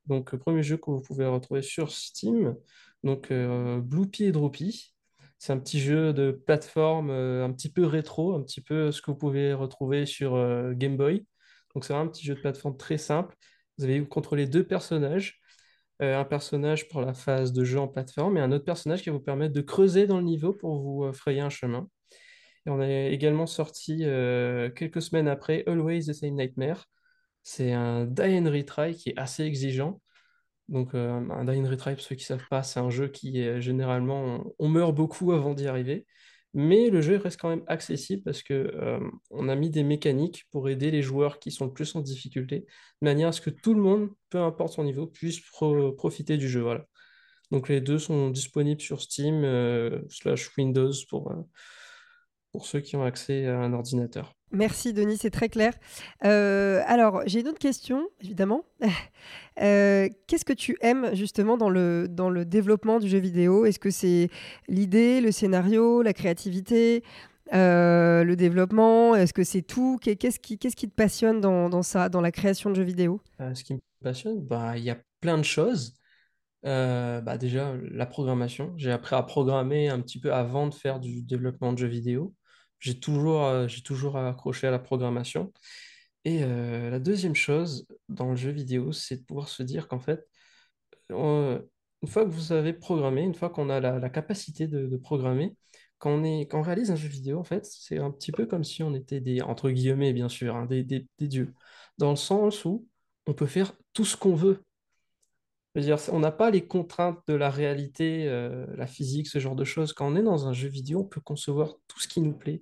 Donc, 0.06 0.32
le 0.34 0.40
premier 0.40 0.64
jeu 0.64 0.78
que 0.78 0.92
vous 0.92 1.02
pouvez 1.02 1.26
retrouver 1.26 1.62
sur 1.62 1.92
Steam, 1.92 2.56
donc 3.04 3.32
Bloopy 3.34 4.26
et 4.26 4.32
Droopy. 4.32 4.94
C'est 5.38 5.52
un 5.52 5.60
petit 5.60 5.80
jeu 5.80 6.14
de 6.14 6.32
plateforme 6.32 7.10
un 7.12 7.52
petit 7.52 7.70
peu 7.72 7.86
rétro, 7.86 8.34
un 8.36 8.42
petit 8.42 8.62
peu 8.62 8.92
ce 8.92 9.02
que 9.02 9.12
vous 9.12 9.18
pouvez 9.18 9.54
retrouver 9.54 10.06
sur 10.06 10.34
Game 10.76 10.96
Boy. 10.96 11.26
Donc, 11.74 11.84
c'est 11.86 11.94
un 11.94 12.08
petit 12.08 12.26
jeu 12.26 12.36
de 12.36 12.40
plateforme 12.40 12.78
très 12.78 12.98
simple. 12.98 13.36
Vous 13.78 13.84
allez 13.84 14.08
contrôler 14.08 14.48
deux 14.48 14.64
personnages. 14.66 15.42
un 16.00 16.26
personnage 16.26 16.88
pour 16.90 17.02
la 17.02 17.14
phase 17.14 17.54
de 17.54 17.64
jeu 17.64 17.80
en 17.80 17.88
plateforme 17.88 18.38
et 18.38 18.42
un 18.42 18.52
autre 18.52 18.66
personnage 18.66 19.02
qui 19.02 19.10
va 19.10 19.16
vous 19.16 19.22
permettre 19.24 19.54
de 19.54 19.62
creuser 19.62 20.08
dans 20.08 20.18
le 20.18 20.24
niveau 20.24 20.54
pour 20.54 20.82
vous 20.82 21.12
frayer 21.14 21.42
un 21.42 21.50
chemin. 21.50 21.88
Et 22.66 22.70
on 22.70 22.80
a 22.80 22.88
également 22.88 23.46
sorti 23.46 24.00
euh, 24.02 24.70
quelques 24.72 25.02
semaines 25.02 25.28
après 25.28 25.64
Always 25.68 26.06
the 26.06 26.14
Same 26.14 26.36
Nightmare. 26.36 26.88
C'est 27.44 27.72
un 27.74 28.06
die 28.06 28.40
and 28.40 28.50
retry 28.50 28.96
qui 28.96 29.10
est 29.10 29.18
assez 29.18 29.44
exigeant. 29.44 30.02
Donc 30.68 30.96
euh, 30.96 31.12
un 31.30 31.46
die 31.46 31.60
and 31.60 31.70
retry, 31.70 31.94
pour 31.94 32.04
ceux 32.04 32.16
qui 32.16 32.24
ne 32.24 32.38
savent 32.38 32.48
pas, 32.50 32.64
c'est 32.64 32.80
un 32.80 32.90
jeu 32.90 33.08
qui 33.08 33.40
est 33.40 33.62
généralement, 33.62 34.44
on, 34.58 34.68
meurt 34.68 34.96
beaucoup 34.96 35.32
avant 35.32 35.54
d'y 35.54 35.68
arriver. 35.68 36.08
Mais 36.56 36.90
le 36.90 37.02
jeu 37.02 37.18
reste 37.18 37.40
quand 37.40 37.50
même 37.50 37.64
accessible 37.68 38.24
parce 38.24 38.42
que 38.42 38.54
euh, 38.54 39.00
on 39.30 39.50
a 39.50 39.56
mis 39.56 39.70
des 39.70 39.84
mécaniques 39.84 40.46
pour 40.52 40.70
aider 40.70 40.90
les 40.90 41.02
joueurs 41.02 41.38
qui 41.40 41.52
sont 41.52 41.66
le 41.66 41.74
plus 41.74 41.96
en 41.96 42.02
difficulté, 42.02 42.62
de 42.62 43.06
manière 43.06 43.28
à 43.28 43.32
ce 43.34 43.42
que 43.42 43.50
tout 43.50 43.74
le 43.74 43.82
monde, 43.82 44.10
peu 44.30 44.40
importe 44.40 44.74
son 44.74 44.86
niveau, 44.86 45.06
puisse 45.06 45.40
profiter 45.98 46.38
du 46.38 46.50
jeu. 46.50 46.62
Voilà. 46.62 46.86
Donc 47.52 47.70
les 47.70 47.82
deux 47.82 48.00
sont 48.00 48.30
disponibles 48.30 48.82
sur 48.82 49.02
Steam 49.02 49.44
slash 50.10 50.50
Windows 50.58 50.94
pour 51.10 51.32
pour 52.56 52.66
ceux 52.66 52.80
qui 52.80 52.96
ont 52.96 53.04
accès 53.04 53.48
à 53.48 53.60
un 53.60 53.74
ordinateur. 53.74 54.34
Merci 54.54 54.94
Denis, 54.94 55.18
c'est 55.18 55.30
très 55.30 55.50
clair. 55.50 55.74
Euh, 56.24 56.82
alors, 56.88 57.22
j'ai 57.26 57.42
une 57.42 57.50
autre 57.50 57.60
question, 57.60 58.08
évidemment. 58.22 58.64
Euh, 59.62 60.10
qu'est-ce 60.28 60.44
que 60.44 60.52
tu 60.52 60.76
aimes 60.82 61.16
justement 61.16 61.56
dans 61.56 61.70
le, 61.70 62.08
dans 62.10 62.30
le 62.30 62.44
développement 62.44 63.00
du 63.00 63.08
jeu 63.08 63.20
vidéo? 63.20 63.64
Est-ce 63.64 63.80
que 63.80 63.90
c'est 63.90 64.30
l'idée, 64.68 65.22
le 65.22 65.32
scénario, 65.32 66.02
la 66.02 66.12
créativité, 66.12 67.06
euh, 67.54 68.26
le 68.26 68.36
développement? 68.36 69.16
Est-ce 69.16 69.32
que 69.32 69.46
c'est 69.46 69.62
tout? 69.62 69.98
Qu'est-ce 70.02 70.40
qui, 70.42 70.58
te 70.58 70.88
passionne 70.88 71.40
dans, 71.40 71.70
dans 71.70 71.84
ça, 71.84 72.10
dans 72.10 72.20
la 72.20 72.34
création 72.34 72.70
de 72.70 72.76
jeux 72.76 72.84
vidéo? 72.84 73.22
Ce 73.54 73.64
qui 73.64 73.76
me 73.76 73.80
passionne, 74.04 74.42
bah, 74.42 74.78
il 74.78 74.84
y 74.84 74.90
a 74.90 74.98
plein 75.22 75.38
de 75.38 75.44
choses. 75.44 75.94
bah, 76.62 77.38
déjà, 77.38 77.74
la 77.92 78.06
programmation. 78.06 78.74
J'ai 78.76 78.92
appris 78.92 79.16
à 79.16 79.24
programmer 79.24 79.88
un 79.88 80.02
petit 80.02 80.20
peu 80.20 80.34
avant 80.34 80.68
de 80.68 80.74
faire 80.74 81.00
du 81.00 81.22
développement 81.22 81.72
de 81.72 81.78
jeux 81.78 81.88
vidéo. 81.88 82.36
J'ai 82.80 83.00
toujours, 83.00 83.44
euh, 83.46 83.68
j'ai 83.68 83.82
toujours 83.82 84.18
accroché 84.18 84.68
à 84.68 84.72
la 84.72 84.80
programmation. 84.80 85.54
Et 86.26 86.44
euh, 86.44 86.90
la 86.90 87.00
deuxième 87.00 87.36
chose 87.36 87.88
dans 88.10 88.32
le 88.32 88.36
jeu 88.36 88.52
vidéo, 88.52 88.92
c'est 88.92 89.18
de 89.18 89.24
pouvoir 89.24 89.50
se 89.50 89.64
dire 89.64 89.88
qu'en 89.88 90.00
fait, 90.00 90.28
une 91.10 91.62
fois 92.08 92.26
que 92.26 92.30
vous 92.30 92.52
avez 92.52 92.74
programmé, 92.74 93.22
une 93.22 93.36
fois 93.36 93.50
qu'on 93.50 93.70
a 93.70 93.80
la, 93.80 94.10
capacité 94.10 94.68
de, 94.68 94.98
programmer, 94.98 95.56
quand 96.00 96.22
on 96.24 96.62
réalise 96.62 96.92
un 96.92 96.96
jeu 96.96 97.08
vidéo, 97.10 97.40
en 97.40 97.44
fait, 97.44 97.66
c'est 97.66 98.00
un 98.00 98.12
petit 98.12 98.32
peu 98.32 98.46
comme 98.46 98.64
si 98.64 98.84
on 98.84 98.94
était 98.96 99.22
des, 99.22 99.42
entre 99.42 99.70
guillemets, 99.72 100.14
bien 100.14 100.30
sûr, 100.30 100.56
hein, 100.56 100.66
des 100.66 100.84
dieux. 101.20 101.54
Dans 101.98 102.12
le 102.12 102.16
sens 102.18 102.66
où 102.66 102.88
on 103.28 103.34
peut 103.34 103.48
faire 103.48 103.74
tout 103.94 104.06
ce 104.06 104.18
qu'on 104.18 104.36
veut 104.36 104.64
on 106.12 106.20
n'a 106.20 106.32
pas 106.32 106.52
les 106.52 106.66
contraintes 106.66 107.20
de 107.28 107.34
la 107.34 107.50
réalité, 107.50 108.28
euh, 108.28 108.66
la 108.78 108.88
physique, 108.88 109.28
ce 109.28 109.40
genre 109.40 109.56
de 109.56 109.66
choses. 109.66 109.94
Quand 109.94 110.08
on 110.08 110.16
est 110.16 110.24
dans 110.24 110.48
un 110.48 110.54
jeu 110.54 110.70
vidéo, 110.70 111.02
on 111.02 111.06
peut 111.06 111.22
concevoir 111.22 111.76
tout 111.88 112.00
ce 112.00 112.08
qui 112.08 112.22
nous 112.22 112.34
plaît. 112.34 112.62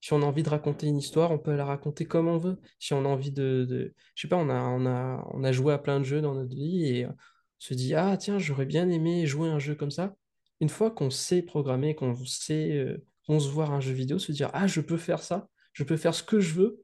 Si 0.00 0.12
on 0.12 0.22
a 0.22 0.26
envie 0.26 0.42
de 0.42 0.50
raconter 0.50 0.86
une 0.86 0.98
histoire, 0.98 1.30
on 1.30 1.38
peut 1.38 1.54
la 1.54 1.64
raconter 1.64 2.04
comme 2.06 2.28
on 2.28 2.38
veut. 2.38 2.58
Si 2.78 2.92
on 2.92 3.04
a 3.04 3.08
envie 3.08 3.32
de, 3.32 3.66
de... 3.68 3.94
je 4.14 4.22
sais 4.22 4.28
pas, 4.28 4.36
on 4.36 4.50
a, 4.50 5.52
joué 5.52 5.72
à 5.72 5.78
plein 5.78 5.98
de 5.98 6.04
jeux 6.04 6.20
dans 6.20 6.34
notre 6.34 6.54
vie 6.54 6.86
et 6.86 7.06
on 7.06 7.14
se 7.58 7.74
dit, 7.74 7.94
ah 7.94 8.16
tiens, 8.18 8.38
j'aurais 8.38 8.66
bien 8.66 8.88
aimé 8.90 9.26
jouer 9.26 9.48
un 9.48 9.58
jeu 9.58 9.74
comme 9.74 9.90
ça. 9.90 10.14
Une 10.60 10.68
fois 10.68 10.90
qu'on 10.90 11.10
sait 11.10 11.42
programmer, 11.42 11.94
qu'on 11.94 12.14
sait 12.26 12.72
euh, 12.72 13.04
concevoir 13.26 13.72
un 13.72 13.80
jeu 13.80 13.92
vidéo, 13.92 14.18
se 14.18 14.32
dire, 14.32 14.50
ah, 14.52 14.66
je 14.66 14.80
peux 14.80 14.98
faire 14.98 15.22
ça, 15.22 15.48
je 15.72 15.84
peux 15.84 15.96
faire 15.96 16.14
ce 16.14 16.22
que 16.22 16.40
je 16.40 16.54
veux, 16.54 16.82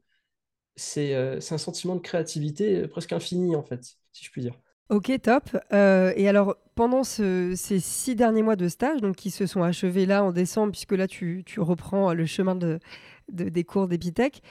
c'est 0.75 1.13
euh, 1.15 1.37
un 1.37 1.57
sentiment 1.57 1.95
de 1.95 2.01
créativité 2.01 2.87
presque 2.87 3.13
infini, 3.13 3.55
en 3.55 3.63
fait, 3.63 3.83
si 4.13 4.25
je 4.25 4.31
puis 4.31 4.41
dire. 4.41 4.55
Ok, 4.91 5.09
top. 5.23 5.57
Euh, 5.71 6.11
et 6.17 6.27
alors, 6.27 6.57
pendant 6.75 7.05
ces 7.05 7.55
six 7.55 8.13
derniers 8.13 8.43
mois 8.43 8.57
de 8.57 8.67
stage, 8.67 8.99
donc 8.99 9.15
qui 9.15 9.31
se 9.31 9.45
sont 9.45 9.63
achevés 9.63 10.05
là 10.05 10.21
en 10.21 10.33
décembre, 10.33 10.73
puisque 10.73 10.91
là 10.91 11.07
tu, 11.07 11.45
reprends 11.57 12.13
le 12.13 12.25
chemin 12.25 12.55
de, 12.55 12.77
des 13.29 13.63
cours 13.63 13.87
d'Epitech, 13.87 14.41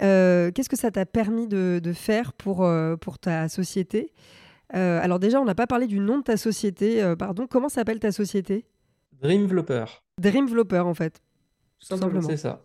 euh, 0.00 0.52
qu'est-ce 0.52 0.68
que 0.68 0.76
ça 0.76 0.92
t'a 0.92 1.06
permis 1.06 1.48
de, 1.48 1.92
faire 1.92 2.32
pour, 2.34 2.64
euh, 2.64 2.94
pour 2.96 3.18
ta 3.18 3.48
société? 3.48 4.12
Alors 4.72 5.18
déjà, 5.18 5.40
on 5.40 5.44
n'a 5.44 5.56
pas 5.56 5.66
parlé 5.66 5.88
du 5.88 5.98
nom 5.98 6.18
de 6.18 6.22
ta 6.22 6.36
société. 6.36 7.02
pardon, 7.18 7.48
comment 7.48 7.68
s'appelle 7.68 7.98
ta 7.98 8.12
société? 8.12 8.66
Dreamvlopper. 9.20 9.86
Dreamvlopper, 10.18 10.78
en 10.78 10.94
fait. 10.94 11.20
Tout 11.80 11.96
simplement. 11.96 12.22
C'est 12.22 12.36
ça. 12.36 12.62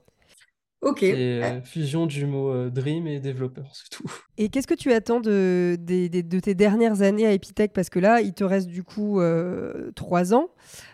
Ok. 0.85 0.99
C'est 1.01 1.43
euh, 1.43 1.61
fusion 1.63 2.05
du 2.05 2.27
mot 2.27 2.51
euh, 2.51 2.69
dream 2.69 3.07
et 3.07 3.19
développeur, 3.19 3.71
c'est 3.73 3.89
tout. 3.89 4.05
Et 4.37 4.49
qu'est-ce 4.49 4.67
que 4.67 4.75
tu 4.75 4.93
attends 4.93 5.19
de, 5.19 5.77
de, 5.79 6.39
tes 6.39 6.53
dernières 6.53 7.01
années 7.01 7.25
à 7.25 7.33
Epitech? 7.33 7.73
Parce 7.73 7.89
que 7.89 7.97
là, 7.97 8.21
il 8.21 8.33
te 8.33 8.43
reste 8.43 8.67
du 8.67 8.83
coup 8.83 9.19
euh, 9.19 9.91
trois 9.95 10.35
ans. 10.35 10.49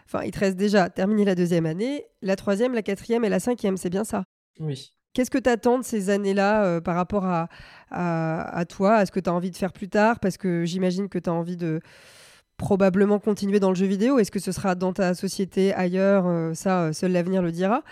Enfin, 0.06 0.24
il 0.24 0.32
te 0.32 0.40
reste 0.40 0.56
déjà 0.56 0.90
terminé 0.90 1.26
la 1.26 1.36
deuxième 1.36 1.66
année, 1.66 2.06
la 2.22 2.38
troisième, 2.38 2.74
la 2.74 2.84
quatrième 2.84 3.26
et 3.26 3.30
la 3.30 3.42
cinquième, 3.42 3.76
c'est 3.76 3.90
bien 3.90 4.06
ça? 4.06 4.24
Oui. 4.62 4.94
Qu'est-ce 5.14 5.30
que 5.30 5.38
tu 5.38 5.50
attends 5.50 5.78
de 5.78 5.84
ces 5.84 6.10
années-là 6.10 6.80
par 6.80 6.96
rapport 6.96 7.26
à, 7.26 7.50
à, 7.90 8.58
à 8.58 8.64
toi, 8.64 8.96
à 8.96 9.06
ce 9.06 9.12
que 9.12 9.20
tu 9.20 9.30
as 9.30 9.34
envie 9.34 9.52
de 9.52 9.58
faire 9.58 9.74
plus 9.74 9.90
tard? 9.90 10.22
Parce 10.22 10.38
que 10.38 10.64
j'imagine 10.64 11.10
que 11.10 11.20
tu 11.20 11.30
as 11.30 11.34
envie 11.34 11.58
de 11.58 11.82
probablement 12.62 13.18
continuer 13.18 13.60
dans 13.60 13.70
le 13.70 13.76
jeu 13.76 13.88
vidéo. 13.88 14.20
Est-ce 14.20 14.30
que 14.30 14.40
ce 14.40 14.52
sera 14.52 14.76
dans 14.76 14.94
ta 14.94 15.16
société, 15.16 15.74
ailleurs 15.74 16.28
euh, 16.28 16.54
Ça, 16.54 16.84
euh, 16.84 16.94
seul 16.94 17.12
l'avenir 17.12 17.42
le 17.42 17.52
dira. 17.52 17.84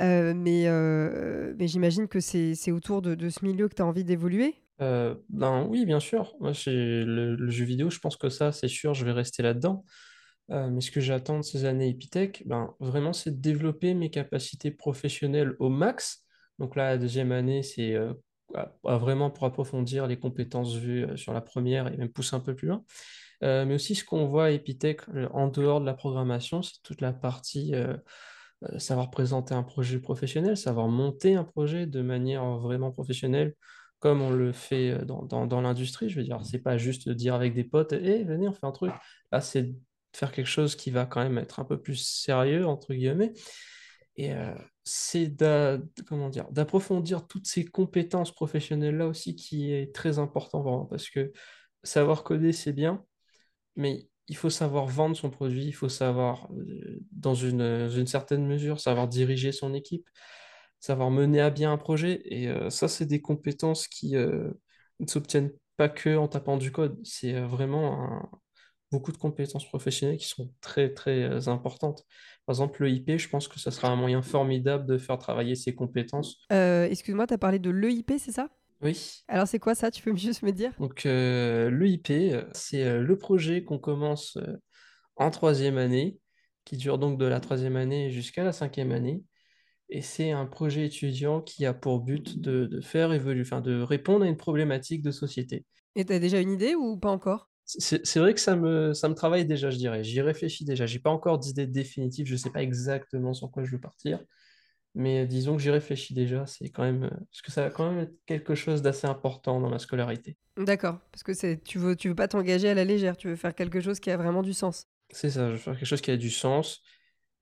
Euh, 0.00 0.32
mais 0.34 1.68
j'imagine 1.68 2.08
que 2.08 2.20
c'est 2.20 2.72
autour 2.72 3.02
de, 3.02 3.28
ce 3.28 3.44
milieu 3.44 3.68
que 3.68 3.74
tu 3.74 3.82
as 3.82 3.86
envie 3.86 4.02
d'évoluer. 4.02 4.54
ben, 4.80 5.66
oui, 5.68 5.84
bien 5.84 6.00
sûr. 6.00 6.34
Moi, 6.40 6.52
le, 6.66 7.36
le, 7.36 7.50
jeu 7.50 7.66
vidéo, 7.66 7.90
je 7.90 7.98
pense 7.98 8.16
que 8.16 8.30
ça, 8.30 8.50
c'est 8.50 8.66
sûr, 8.66 8.94
je 8.94 9.04
vais 9.04 9.12
rester 9.12 9.42
là-dedans. 9.42 9.84
mais 10.48 10.80
ce 10.80 10.90
que 10.90 11.00
j'attends 11.00 11.40
de 11.40 11.44
ces 11.44 11.66
années 11.66 11.90
Epitech, 11.90 12.44
ben, 12.46 12.74
vraiment, 12.80 13.12
c'est 13.12 13.30
de 13.30 13.40
développer 13.40 13.92
mes 13.92 14.08
capacités 14.08 14.70
professionnelles 14.70 15.54
au 15.58 15.68
max. 15.68 16.24
Donc 16.58 16.76
là, 16.76 16.92
la 16.92 16.98
deuxième 16.98 17.30
année, 17.30 17.62
c'est 17.62 17.94
vraiment 18.82 19.30
pour 19.30 19.44
approfondir 19.44 20.06
les 20.06 20.18
compétences 20.18 20.76
vues 20.76 21.06
sur 21.16 21.34
la 21.34 21.42
première 21.42 21.92
et 21.92 21.96
même 21.98 22.08
pousser 22.08 22.36
un 22.36 22.40
peu 22.40 22.54
plus 22.56 22.68
loin. 22.68 22.82
Euh, 23.44 23.66
mais 23.66 23.74
aussi 23.74 23.94
ce 23.94 24.04
qu'on 24.04 24.26
voit 24.26 24.46
à 24.46 24.50
Epitech 24.50 25.02
euh, 25.14 25.28
en 25.32 25.48
dehors 25.48 25.80
de 25.80 25.86
la 25.86 25.94
programmation, 25.94 26.62
c'est 26.62 26.80
toute 26.82 27.02
la 27.02 27.12
partie 27.12 27.74
euh, 27.74 27.96
savoir 28.78 29.10
présenter 29.10 29.54
un 29.54 29.62
projet 29.62 29.98
professionnel, 29.98 30.56
savoir 30.56 30.88
monter 30.88 31.34
un 31.34 31.44
projet 31.44 31.86
de 31.86 32.00
manière 32.00 32.44
vraiment 32.58 32.90
professionnelle, 32.90 33.54
comme 33.98 34.22
on 34.22 34.30
le 34.30 34.52
fait 34.52 35.04
dans, 35.04 35.24
dans, 35.24 35.60
l'industrie. 35.60 36.08
Je 36.08 36.16
veux 36.16 36.24
dire, 36.24 36.40
c'est 36.44 36.60
pas 36.60 36.78
juste 36.78 37.10
dire 37.10 37.34
avec 37.34 37.54
des 37.54 37.64
potes, 37.64 37.92
hé, 37.92 38.20
hey, 38.20 38.24
venez, 38.24 38.48
on 38.48 38.52
fait 38.52 38.66
un 38.66 38.72
truc. 38.72 38.92
Là, 39.30 39.42
c'est 39.42 39.74
faire 40.14 40.32
quelque 40.32 40.46
chose 40.46 40.76
qui 40.76 40.90
va 40.90 41.04
quand 41.04 41.22
même 41.22 41.36
être 41.36 41.60
un 41.60 41.64
peu 41.64 41.80
plus 41.80 41.96
sérieux, 41.96 42.66
entre 42.66 42.94
guillemets. 42.94 43.34
Et 44.16 44.32
c'est 44.84 45.26
d'approfondir 45.26 47.26
toutes 47.26 47.46
ces 47.46 47.64
compétences 47.64 48.32
professionnelles-là 48.32 49.08
aussi 49.08 49.34
qui 49.34 49.72
est 49.72 49.94
très 49.94 50.18
important 50.18 50.62
vraiment, 50.62 50.86
parce 50.86 51.10
que 51.10 51.32
savoir 51.82 52.22
coder, 52.22 52.52
c'est 52.52 52.72
bien, 52.72 53.04
mais 53.76 54.08
il 54.28 54.36
faut 54.36 54.50
savoir 54.50 54.86
vendre 54.86 55.16
son 55.16 55.30
produit, 55.30 55.66
il 55.66 55.72
faut 55.72 55.88
savoir, 55.88 56.48
euh, 56.52 57.00
dans 57.12 57.34
une, 57.34 58.06
certaine 58.06 58.46
mesure, 58.46 58.80
savoir 58.80 59.08
diriger 59.08 59.52
son 59.52 59.74
équipe, 59.74 60.08
savoir 60.80 61.10
mener 61.10 61.40
à 61.40 61.50
bien 61.50 61.72
un 61.72 61.78
projet. 61.78 62.22
Et 62.24 62.48
euh, 62.48 62.70
ça, 62.70 62.88
c'est 62.88 63.06
des 63.06 63.20
compétences 63.20 63.86
qui 63.86 64.16
euh, 64.16 64.50
ne 65.00 65.06
s'obtiennent 65.06 65.52
pas 65.76 65.88
que 65.88 66.16
en 66.16 66.28
tapant 66.28 66.56
du 66.56 66.72
code. 66.72 66.98
C'est 67.04 67.32
vraiment 67.40 68.30
beaucoup 68.92 69.12
de 69.12 69.16
compétences 69.16 69.66
professionnelles 69.66 70.18
qui 70.18 70.28
sont 70.28 70.52
très, 70.60 70.94
très 70.94 71.48
importantes. 71.48 72.04
Par 72.46 72.54
exemple, 72.54 72.82
le 72.82 72.90
IP, 72.90 73.18
je 73.18 73.28
pense 73.28 73.48
que 73.48 73.58
ça 73.58 73.72
sera 73.72 73.88
un 73.88 73.96
moyen 73.96 74.22
formidable 74.22 74.86
de 74.86 74.98
faire 74.98 75.18
travailler 75.18 75.56
ces 75.56 75.74
compétences. 75.74 76.38
Excuse-moi, 76.50 77.26
tu 77.26 77.34
as 77.34 77.38
parlé 77.38 77.58
de 77.58 77.70
l'EIP, 77.70 78.12
c'est 78.18 78.32
ça? 78.32 78.50
Oui. 78.84 79.24
Alors 79.28 79.48
c'est 79.48 79.58
quoi 79.58 79.74
ça? 79.74 79.90
Tu 79.90 80.02
peux 80.02 80.14
juste 80.16 80.42
me 80.42 80.52
dire? 80.52 80.72
Donc 80.78 81.06
euh, 81.06 81.70
l'EIP, 81.70 82.46
c'est 82.52 82.84
euh, 82.84 83.02
le 83.02 83.18
projet 83.18 83.64
qu'on 83.64 83.78
commence 83.78 84.36
euh, 84.36 84.56
en 85.16 85.30
troisième 85.30 85.78
année, 85.78 86.18
qui 86.64 86.76
dure 86.76 86.98
donc 86.98 87.18
de 87.18 87.24
la 87.24 87.40
troisième 87.40 87.76
année 87.76 88.10
jusqu'à 88.10 88.44
la 88.44 88.52
cinquième 88.52 88.92
année. 88.92 89.22
Et 89.90 90.02
c'est 90.02 90.30
un 90.30 90.46
projet 90.46 90.86
étudiant 90.86 91.40
qui 91.40 91.66
a 91.66 91.74
pour 91.74 92.00
but 92.00 92.40
de, 92.40 92.80
faire 92.80 93.12
évoluer, 93.12 93.42
enfin 93.42 93.60
de 93.60 93.80
répondre 93.80 94.24
à 94.24 94.28
une 94.28 94.36
problématique 94.36 95.02
de 95.02 95.10
société. 95.10 95.64
Et 95.94 96.04
tu 96.04 96.12
as 96.12 96.18
déjà 96.18 96.40
une 96.40 96.50
idée 96.50 96.74
ou 96.74 96.96
pas 96.96 97.10
encore? 97.10 97.50
C'est 97.66 98.18
vrai 98.18 98.34
que 98.34 98.40
ça 98.40 98.56
me, 98.56 98.92
ça 98.92 99.08
me 99.08 99.14
travaille 99.14 99.46
déjà, 99.46 99.70
je 99.70 99.76
dirais. 99.76 100.04
J'y 100.04 100.20
réfléchis 100.20 100.64
déjà. 100.64 100.84
J'ai 100.84 100.98
pas 100.98 101.10
encore 101.10 101.38
d'idée 101.38 101.66
définitive. 101.66 102.26
Je 102.26 102.36
sais 102.36 102.50
pas 102.50 102.62
exactement 102.62 103.32
sur 103.32 103.50
quoi 103.50 103.64
je 103.64 103.70
veux 103.70 103.80
partir. 103.80 104.20
Mais 104.94 105.26
disons 105.26 105.56
que 105.56 105.62
j'y 105.62 105.70
réfléchis 105.70 106.14
déjà, 106.14 106.46
c'est 106.46 106.70
quand 106.70 106.84
même. 106.84 107.10
Parce 107.10 107.42
que 107.42 107.50
ça 107.50 107.62
va 107.62 107.70
quand 107.70 107.90
même 107.90 108.00
être 108.00 108.14
quelque 108.26 108.54
chose 108.54 108.80
d'assez 108.80 109.06
important 109.06 109.60
dans 109.60 109.68
ma 109.68 109.78
scolarité. 109.78 110.36
D'accord, 110.56 111.00
parce 111.10 111.24
que 111.24 111.34
c'est 111.34 111.62
tu 111.64 111.78
veux, 111.78 111.96
tu 111.96 112.08
veux 112.08 112.14
pas 112.14 112.28
t'engager 112.28 112.68
à 112.68 112.74
la 112.74 112.84
légère, 112.84 113.16
tu 113.16 113.28
veux 113.28 113.36
faire 113.36 113.54
quelque 113.54 113.80
chose 113.80 113.98
qui 113.98 114.10
a 114.10 114.16
vraiment 114.16 114.42
du 114.42 114.52
sens. 114.52 114.86
C'est 115.10 115.30
ça, 115.30 115.48
je 115.48 115.52
veux 115.52 115.58
faire 115.58 115.74
quelque 115.74 115.86
chose 115.86 116.00
qui 116.00 116.12
a 116.12 116.16
du 116.16 116.30
sens, 116.30 116.80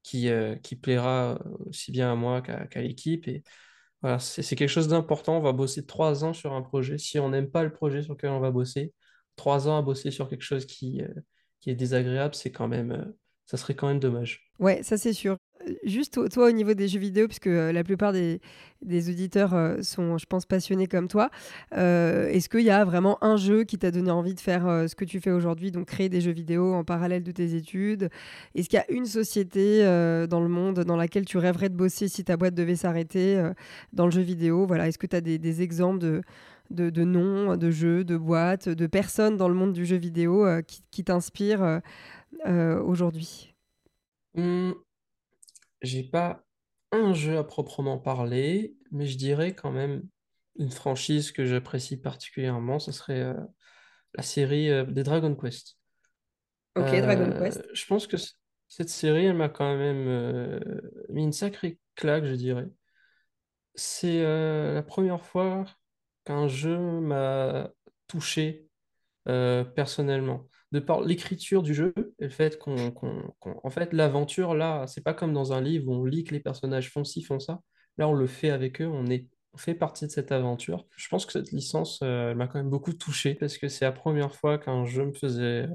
qui, 0.03 0.31
euh, 0.31 0.57
qui 0.57 0.77
plaira 0.77 1.39
aussi 1.67 1.93
bien 1.93 2.11
à 2.13 2.15
moi 2.15 2.41
qu'à 2.41 2.81
l'équipe. 2.81 3.29
Et 3.29 3.43
voilà, 4.01 4.19
c'est 4.19 4.57
quelque 4.57 4.69
chose 4.69 4.89
d'important. 4.89 5.37
On 5.37 5.43
va 5.43 5.53
bosser 5.53 5.87
trois 5.87 6.25
ans 6.25 6.33
sur 6.33 6.55
un 6.55 6.63
projet. 6.63 6.99
Si 6.99 7.19
on 7.19 7.29
n'aime 7.29 7.51
pas 7.51 7.63
le 7.63 7.73
projet 7.73 8.03
sur 8.03 8.15
lequel 8.15 8.31
on 8.31 8.41
va 8.41 8.51
bosser, 8.51 8.93
trois 9.37 9.69
ans 9.69 9.77
à 9.77 9.83
bosser 9.83 10.11
sur 10.11 10.29
quelque 10.29 10.43
chose 10.43 10.67
qui, 10.67 11.03
euh, 11.03 11.09
qui 11.61 11.71
est 11.71 11.75
désagréable, 11.75 12.35
c'est 12.35 12.51
quand 12.51 12.69
même. 12.69 12.93
Euh, 12.93 13.05
ça 13.47 13.57
serait 13.57 13.75
quand 13.75 13.89
même 13.89 14.01
dommage. 14.01 14.51
Ouais, 14.59 14.83
ça 14.83 14.97
c'est 14.97 15.13
sûr. 15.13 15.37
Juste 15.85 16.19
toi, 16.31 16.49
au 16.49 16.53
niveau 16.53 16.75
des 16.75 16.89
jeux 16.89 16.99
vidéo, 16.99 17.27
puisque 17.27 17.47
euh, 17.47 17.73
la 17.73 17.85
plupart 17.85 18.13
des, 18.13 18.41
auditeurs 19.09 19.55
euh, 19.55 19.83
sont, 19.83 20.19
je 20.19 20.27
pense, 20.27 20.47
passionnés 20.47 20.87
comme 20.87 21.09
toi, 21.09 21.31
euh, 21.77 22.29
est-ce 22.29 22.49
qu'il 22.49 22.63
y 22.63 22.71
a 22.71 22.85
vraiment 22.85 23.23
un 23.23 23.37
jeu 23.37 23.65
qui 23.65 23.79
t'a 23.79 23.91
donné 23.91 24.11
envie 24.11 24.35
de 24.35 24.41
faire 24.41 24.63
ce 24.89 24.95
que 24.95 25.05
tu 25.05 25.21
fais 25.21 25.31
aujourd'hui, 25.31 25.71
donc 25.71 25.87
créer 25.87 26.09
des 26.09 26.21
jeux 26.21 26.33
vidéo 26.33 26.75
en 26.75 26.85
parallèle 26.85 27.23
de 27.23 27.33
tes 27.33 27.55
études? 27.55 28.11
Est-ce 28.55 28.69
qu'il 28.69 28.79
y 28.79 28.83
a 28.83 28.91
une 28.91 29.07
société 29.07 29.83
dans 30.29 30.41
le 30.41 30.49
monde 30.49 30.81
dans 30.81 30.97
laquelle 30.97 31.25
tu 31.25 31.39
rêverais 31.39 31.69
de 31.69 31.77
bosser 31.77 32.09
si 32.09 32.25
ta 32.25 32.37
boîte 32.37 32.55
devait 32.55 32.77
s'arrêter 32.77 33.43
dans 33.93 34.07
le 34.07 34.13
jeu 34.13 34.23
vidéo? 34.23 34.67
Voilà, 34.67 34.89
Est-ce 34.89 34.99
que 34.99 35.07
tu 35.07 35.17
as 35.17 35.21
des, 35.21 35.63
exemples 35.63 35.99
de, 35.99 36.23
de, 36.71 37.05
noms, 37.05 37.57
de 37.57 37.71
jeux, 37.71 38.05
de 38.05 38.17
boîtes, 38.17 38.69
de 38.69 38.87
personnes 38.87 39.37
dans 39.37 39.49
le 39.49 39.55
monde 39.55 39.73
du 39.73 39.87
jeu 39.87 39.97
vidéo 39.97 40.47
qui, 40.91 41.05
t'inspirent 41.05 41.81
aujourd'hui? 42.45 43.55
Mmh 44.35 44.73
j'ai 45.83 46.05
pas 46.05 46.45
un 46.93 47.15
jeu 47.15 47.39
à 47.39 47.45
proprement 47.45 47.99
parler, 47.99 48.77
mais 48.91 49.07
je 49.07 49.17
dirais 49.19 49.55
quand 49.55 49.73
même 49.73 50.05
une 50.59 50.71
franchise 50.71 51.33
que 51.33 51.45
j'apprécie 51.47 51.97
particulièrement, 52.01 52.79
ce 52.79 52.93
serait 52.93 53.21
euh, 53.23 53.35
la 54.15 54.23
série 54.25 54.71
euh, 54.71 54.85
des 54.85 55.05
Dragon 55.05 55.35
Quest. 55.37 55.79
Ok, 56.75 56.95
Dragon 57.03 57.33
Euh, 57.33 57.39
Quest. 57.39 57.63
je 57.75 57.87
pense 57.87 58.07
que 58.07 58.17
cette 58.69 58.89
série, 58.89 59.27
elle 59.27 59.37
m'a 59.37 59.49
quand 59.49 59.77
même 59.77 60.07
euh, 60.09 60.61
mis 61.11 61.25
une 61.25 61.33
sacrée 61.33 61.79
claque, 61.95 62.25
je 62.25 62.35
dirais. 62.35 62.69
C'est 63.75 64.23
euh, 64.25 64.75
la 64.75 64.83
première 64.83 65.25
fois 65.25 65.65
qu'un 66.25 66.49
jeu 66.49 66.79
m'a 66.79 67.71
touché 68.07 68.69
euh, 69.29 69.65
personnellement. 69.65 70.49
De 70.73 70.81
par 70.81 71.03
l'écriture 71.03 71.63
du 71.63 71.75
jeu 71.75 71.93
et 72.19 72.25
le 72.25 72.31
fait 72.31 72.59
qu'on, 72.59 72.93
en 73.43 73.71
fait, 73.71 73.93
l'aventure, 73.93 74.55
là, 74.55 74.87
c'est 74.87 75.03
pas 75.03 75.15
comme 75.15 75.33
dans 75.33 75.53
un 75.53 75.61
livre 75.61 75.89
où 75.89 75.95
on 75.95 76.05
lit 76.05 76.25
que 76.25 76.33
les 76.33 76.41
personnages 76.41 76.91
font 76.91 77.05
ci, 77.05 77.23
font 77.23 77.39
ça. 77.39 77.61
Là, 77.99 78.09
on 78.09 78.15
le 78.15 78.27
fait 78.27 78.51
avec 78.51 78.81
eux, 78.81 78.87
on 78.87 79.07
est, 79.07 79.29
fait 79.57 79.75
partie 79.75 80.07
de 80.07 80.11
cette 80.11 80.33
aventure. 80.33 80.87
Je 80.97 81.09
pense 81.09 81.27
que 81.27 81.33
cette 81.33 81.53
licence, 81.53 82.01
euh, 82.03 82.35
m'a 82.35 82.47
quand 82.47 82.59
même 82.59 82.71
beaucoup 82.71 82.95
touché 82.95 83.35
parce 83.35 83.59
que 83.59 83.69
c'est 83.69 83.85
la 83.85 83.93
première 83.93 84.35
fois 84.35 84.59
qu'un 84.59 84.87
jeu 84.87 85.05
me 85.05 85.13
faisait 85.13 85.69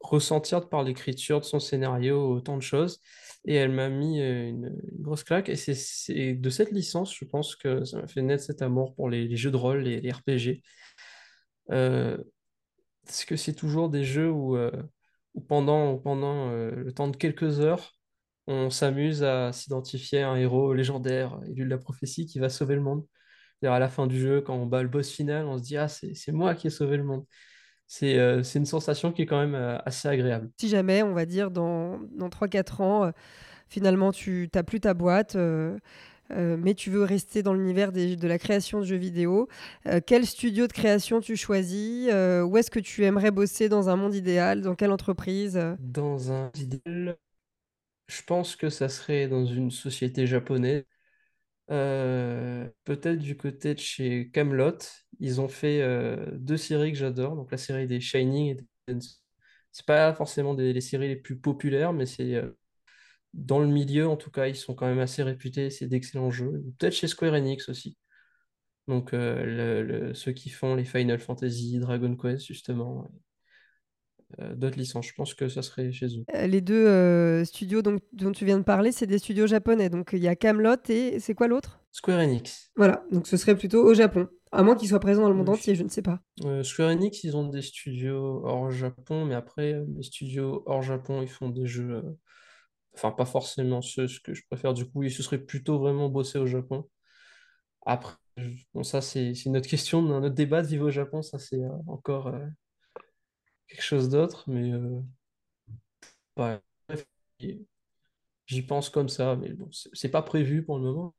ressentir 0.00 0.68
par 0.68 0.82
l'écriture 0.84 1.40
de 1.40 1.44
son 1.44 1.60
scénario 1.60 2.30
autant 2.30 2.56
de 2.56 2.62
choses. 2.62 3.00
Et 3.46 3.54
elle 3.54 3.72
m'a 3.72 3.88
mis 3.88 4.20
euh, 4.20 4.48
une, 4.48 4.76
grosse 5.00 5.24
claque. 5.24 5.48
Et 5.48 5.56
c'est 5.56 6.34
de 6.34 6.50
cette 6.50 6.70
licence, 6.70 7.14
je 7.14 7.24
pense 7.24 7.56
que 7.56 7.84
ça 7.84 8.00
m'a 8.00 8.08
fait 8.08 8.22
naître 8.22 8.44
cet 8.44 8.62
amour 8.62 8.94
pour 8.94 9.08
les, 9.08 9.36
jeux 9.36 9.50
de 9.50 9.56
rôle, 9.56 9.80
les, 9.80 10.00
les 10.00 10.12
RPG. 10.12 10.62
Euh, 11.70 12.18
parce 13.08 13.24
que 13.24 13.36
c'est 13.36 13.54
toujours 13.54 13.88
des 13.88 14.04
jeux 14.04 14.30
où, 14.30 14.56
euh, 14.56 14.70
pendant, 15.48 16.02
euh, 16.50 16.70
le 16.70 16.92
temps 16.92 17.08
de 17.08 17.16
quelques 17.16 17.60
heures, 17.60 17.94
on 18.46 18.68
s'amuse 18.70 19.22
à 19.24 19.52
s'identifier 19.52 20.22
à 20.22 20.30
un 20.30 20.36
héros 20.36 20.74
légendaire, 20.74 21.40
élu 21.46 21.64
de 21.64 21.70
la 21.70 21.78
prophétie, 21.78 22.26
qui 22.26 22.38
va 22.38 22.50
sauver 22.50 22.74
le 22.74 22.82
monde? 22.82 23.06
C'est-à-dire 23.60 23.74
à 23.74 23.78
la 23.78 23.88
fin 23.88 24.06
du 24.06 24.20
jeu, 24.20 24.42
quand 24.42 24.54
on 24.54 24.66
bat 24.66 24.82
le 24.82 24.90
boss 24.90 25.10
final, 25.10 25.46
on 25.46 25.56
se 25.56 25.62
dit, 25.62 25.78
ah, 25.78 25.88
c'est 25.88 26.32
moi 26.32 26.54
qui 26.54 26.66
ai 26.66 26.70
sauvé 26.70 26.98
le 26.98 27.04
monde. 27.04 27.24
C'est 27.86 28.18
euh, 28.18 28.42
une 28.42 28.66
sensation 28.66 29.10
qui 29.10 29.22
est 29.22 29.26
quand 29.26 29.40
même 29.40 29.80
assez 29.86 30.06
agréable. 30.06 30.50
Si 30.60 30.68
jamais, 30.68 31.02
on 31.02 31.14
va 31.14 31.24
dire, 31.24 31.50
dans, 31.50 31.98
dans 32.12 32.28
3-4 32.28 32.82
ans, 32.82 33.10
finalement, 33.68 34.12
tu 34.12 34.50
n'as 34.54 34.62
plus 34.62 34.80
ta 34.80 34.92
boîte, 34.92 35.34
euh, 36.30 36.56
mais 36.58 36.74
tu 36.74 36.90
veux 36.90 37.02
rester 37.04 37.42
dans 37.42 37.54
l'univers 37.54 37.92
de 37.92 38.26
la 38.28 38.38
création 38.38 38.80
de 38.80 38.84
jeux 38.84 38.96
vidéo, 38.96 39.48
euh, 39.86 40.00
quel 40.04 40.26
studio 40.26 40.66
de 40.66 40.72
création 40.72 41.20
tu 41.20 41.36
choisis? 41.36 42.08
Euh, 42.10 42.42
Où 42.42 42.56
est-ce 42.56 42.70
que 42.70 42.80
tu 42.80 43.04
aimerais 43.04 43.30
bosser 43.30 43.68
dans 43.68 43.88
un 43.88 43.96
monde 43.96 44.14
idéal? 44.14 44.62
Dans 44.62 44.74
quelle 44.74 44.92
entreprise? 44.92 45.60
Dans 45.78 46.30
un 46.32 46.50
idéal, 46.56 47.18
je 48.08 48.22
pense 48.22 48.56
que 48.56 48.70
ça 48.70 48.88
serait 48.88 49.28
dans 49.28 49.46
une 49.46 49.70
société 49.70 50.26
japonaise. 50.26 50.84
Peut-être 52.84 53.18
du 53.18 53.36
côté 53.36 53.74
de 53.74 53.78
chez 53.80 54.30
Camelot, 54.32 54.78
ils 55.20 55.40
ont 55.40 55.48
fait 55.48 55.82
deux 56.38 56.56
séries 56.56 56.92
que 56.92 56.98
j'adore, 56.98 57.36
donc 57.36 57.50
la 57.50 57.58
série 57.58 57.86
des 57.86 58.00
Shining 58.00 58.50
et 58.50 58.54
des. 58.54 58.66
C'est 59.72 59.86
pas 59.86 60.14
forcément 60.14 60.54
des, 60.54 60.72
les 60.72 60.80
séries 60.80 61.08
les 61.08 61.16
plus 61.16 61.38
populaires, 61.38 61.92
mais 61.92 62.06
c'est 62.06 62.42
dans 63.34 63.58
le 63.60 63.66
milieu 63.68 64.08
en 64.08 64.16
tout 64.16 64.30
cas, 64.30 64.46
ils 64.48 64.56
sont 64.56 64.74
quand 64.74 64.86
même 64.86 64.98
assez 64.98 65.22
réputés, 65.22 65.70
c'est 65.70 65.86
d'excellents 65.86 66.30
jeux. 66.30 66.62
Peut-être 66.78 66.94
chez 66.94 67.08
Square 67.08 67.34
Enix 67.34 67.68
aussi. 67.68 67.96
Donc 68.88 69.14
euh, 69.14 69.44
le- 69.44 69.82
le- 69.84 70.14
ceux 70.14 70.32
qui 70.32 70.50
font 70.50 70.74
les 70.74 70.84
Final 70.84 71.18
Fantasy, 71.20 71.78
Dragon 71.78 72.16
Quest 72.16 72.46
justement, 72.46 73.08
euh, 74.40 74.54
d'autres 74.54 74.78
licences, 74.78 75.06
je 75.06 75.14
pense 75.14 75.34
que 75.34 75.48
ça 75.48 75.62
serait 75.62 75.90
chez 75.92 76.06
eux. 76.06 76.24
Euh, 76.34 76.46
Les 76.46 76.60
deux 76.60 76.86
euh, 76.86 77.44
studios 77.44 77.82
donc, 77.82 78.00
dont 78.12 78.32
tu 78.32 78.44
viens 78.44 78.58
de 78.58 78.62
parler, 78.64 78.92
c'est 78.92 79.06
des 79.06 79.18
studios 79.18 79.46
japonais. 79.46 79.88
Donc 79.88 80.10
il 80.12 80.20
y 80.22 80.28
a 80.28 80.36
Camelot 80.36 80.76
et 80.88 81.18
c'est 81.20 81.34
quoi 81.34 81.48
l'autre? 81.48 81.80
Square 81.92 82.20
Enix. 82.20 82.70
Voilà, 82.76 83.04
donc 83.10 83.26
ce 83.26 83.36
serait 83.36 83.56
plutôt 83.56 83.84
au 83.84 83.94
Japon. 83.94 84.28
À 84.52 84.62
moins 84.62 84.76
qu'ils 84.76 84.88
soient 84.88 85.00
présents 85.00 85.22
dans 85.22 85.28
le 85.28 85.34
monde 85.34 85.48
entier, 85.50 85.74
je 85.74 85.82
ne 85.82 85.88
sais 85.88 86.02
pas. 86.02 86.20
Euh, 86.44 86.62
Square 86.62 86.90
Enix, 86.90 87.24
ils 87.24 87.36
ont 87.36 87.48
des 87.48 87.62
studios 87.62 88.42
hors 88.44 88.70
Japon, 88.70 89.24
mais 89.24 89.34
après, 89.34 89.82
les 89.96 90.02
studios 90.02 90.62
hors 90.66 90.82
Japon, 90.82 91.20
ils 91.22 91.28
font 91.28 91.48
des 91.48 91.66
jeux, 91.66 92.02
enfin 92.98 93.12
pas 93.12 93.24
forcément 93.24 93.80
ce 93.80 94.06
que 94.20 94.34
je 94.34 94.42
préfère 94.50 94.74
du 94.74 94.84
coup, 94.88 95.04
et 95.04 95.10
ce 95.10 95.22
serait 95.22 95.38
plutôt 95.38 95.78
vraiment 95.78 96.08
bosser 96.08 96.38
au 96.38 96.46
Japon. 96.46 96.88
Après, 97.86 98.16
bon, 98.74 98.82
ça 98.82 99.00
c'est 99.00 99.32
une 99.44 99.56
autre 99.56 99.68
question, 99.68 100.00
un 100.12 100.24
autre 100.24 100.34
débat 100.34 100.62
de 100.62 100.66
vivre 100.66 100.86
au 100.86 100.90
Japon, 100.90 101.22
ça 101.22 101.38
c'est 101.38 101.62
euh, 101.62 101.70
encore 101.86 102.28
euh, 102.28 102.46
quelque 103.68 103.82
chose 103.82 104.08
d'autre, 104.08 104.44
mais 104.50 104.72
euh, 104.72 105.00
bref, 106.36 106.60
j'y 108.46 108.62
pense 108.62 108.90
comme 108.90 109.08
ça, 109.08 109.36
mais 109.36 109.52
bon, 109.52 109.68
c'est 109.70 110.10
pas 110.10 110.22
prévu 110.22 110.64
pour 110.64 110.78
le 110.78 110.84
moment. 110.84 111.14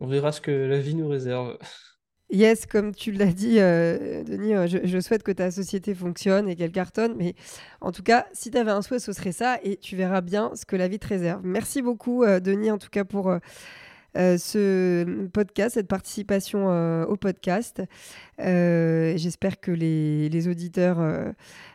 On 0.00 0.08
verra 0.08 0.32
ce 0.32 0.40
que 0.40 0.50
la 0.50 0.80
vie 0.80 0.96
nous 0.96 1.08
réserve. 1.08 1.56
Yes, 2.30 2.66
comme 2.66 2.94
tu 2.94 3.12
l'as 3.12 3.32
dit, 3.32 3.60
euh, 3.60 4.24
Denis, 4.24 4.54
euh, 4.54 4.66
je, 4.66 5.00
souhaite 5.00 5.22
que 5.22 5.30
ta 5.30 5.50
société 5.50 5.94
fonctionne 5.94 6.48
et 6.48 6.56
qu'elle 6.56 6.72
cartonne. 6.72 7.14
Mais 7.16 7.34
en 7.80 7.92
tout 7.92 8.02
cas, 8.02 8.26
si 8.32 8.50
tu 8.50 8.58
avais 8.58 8.70
un 8.70 8.82
souhait, 8.82 8.98
ce 8.98 9.12
serait 9.12 9.32
ça. 9.32 9.58
Et 9.62 9.76
tu 9.76 9.94
verras 9.94 10.20
bien 10.20 10.50
ce 10.54 10.64
que 10.64 10.74
la 10.74 10.88
vie 10.88 10.98
te 10.98 11.06
réserve. 11.06 11.42
Merci 11.44 11.82
beaucoup, 11.82 12.24
euh, 12.24 12.40
Denis, 12.40 12.70
en 12.70 12.78
tout 12.78 12.88
cas, 12.90 13.04
pour 13.04 13.32
ce 14.16 15.26
podcast, 15.32 15.74
cette 15.74 15.88
participation 15.88 16.68
au 17.08 17.16
podcast. 17.16 17.82
J'espère 18.38 19.58
que 19.60 19.72
les, 19.72 20.48
auditeurs 20.48 20.98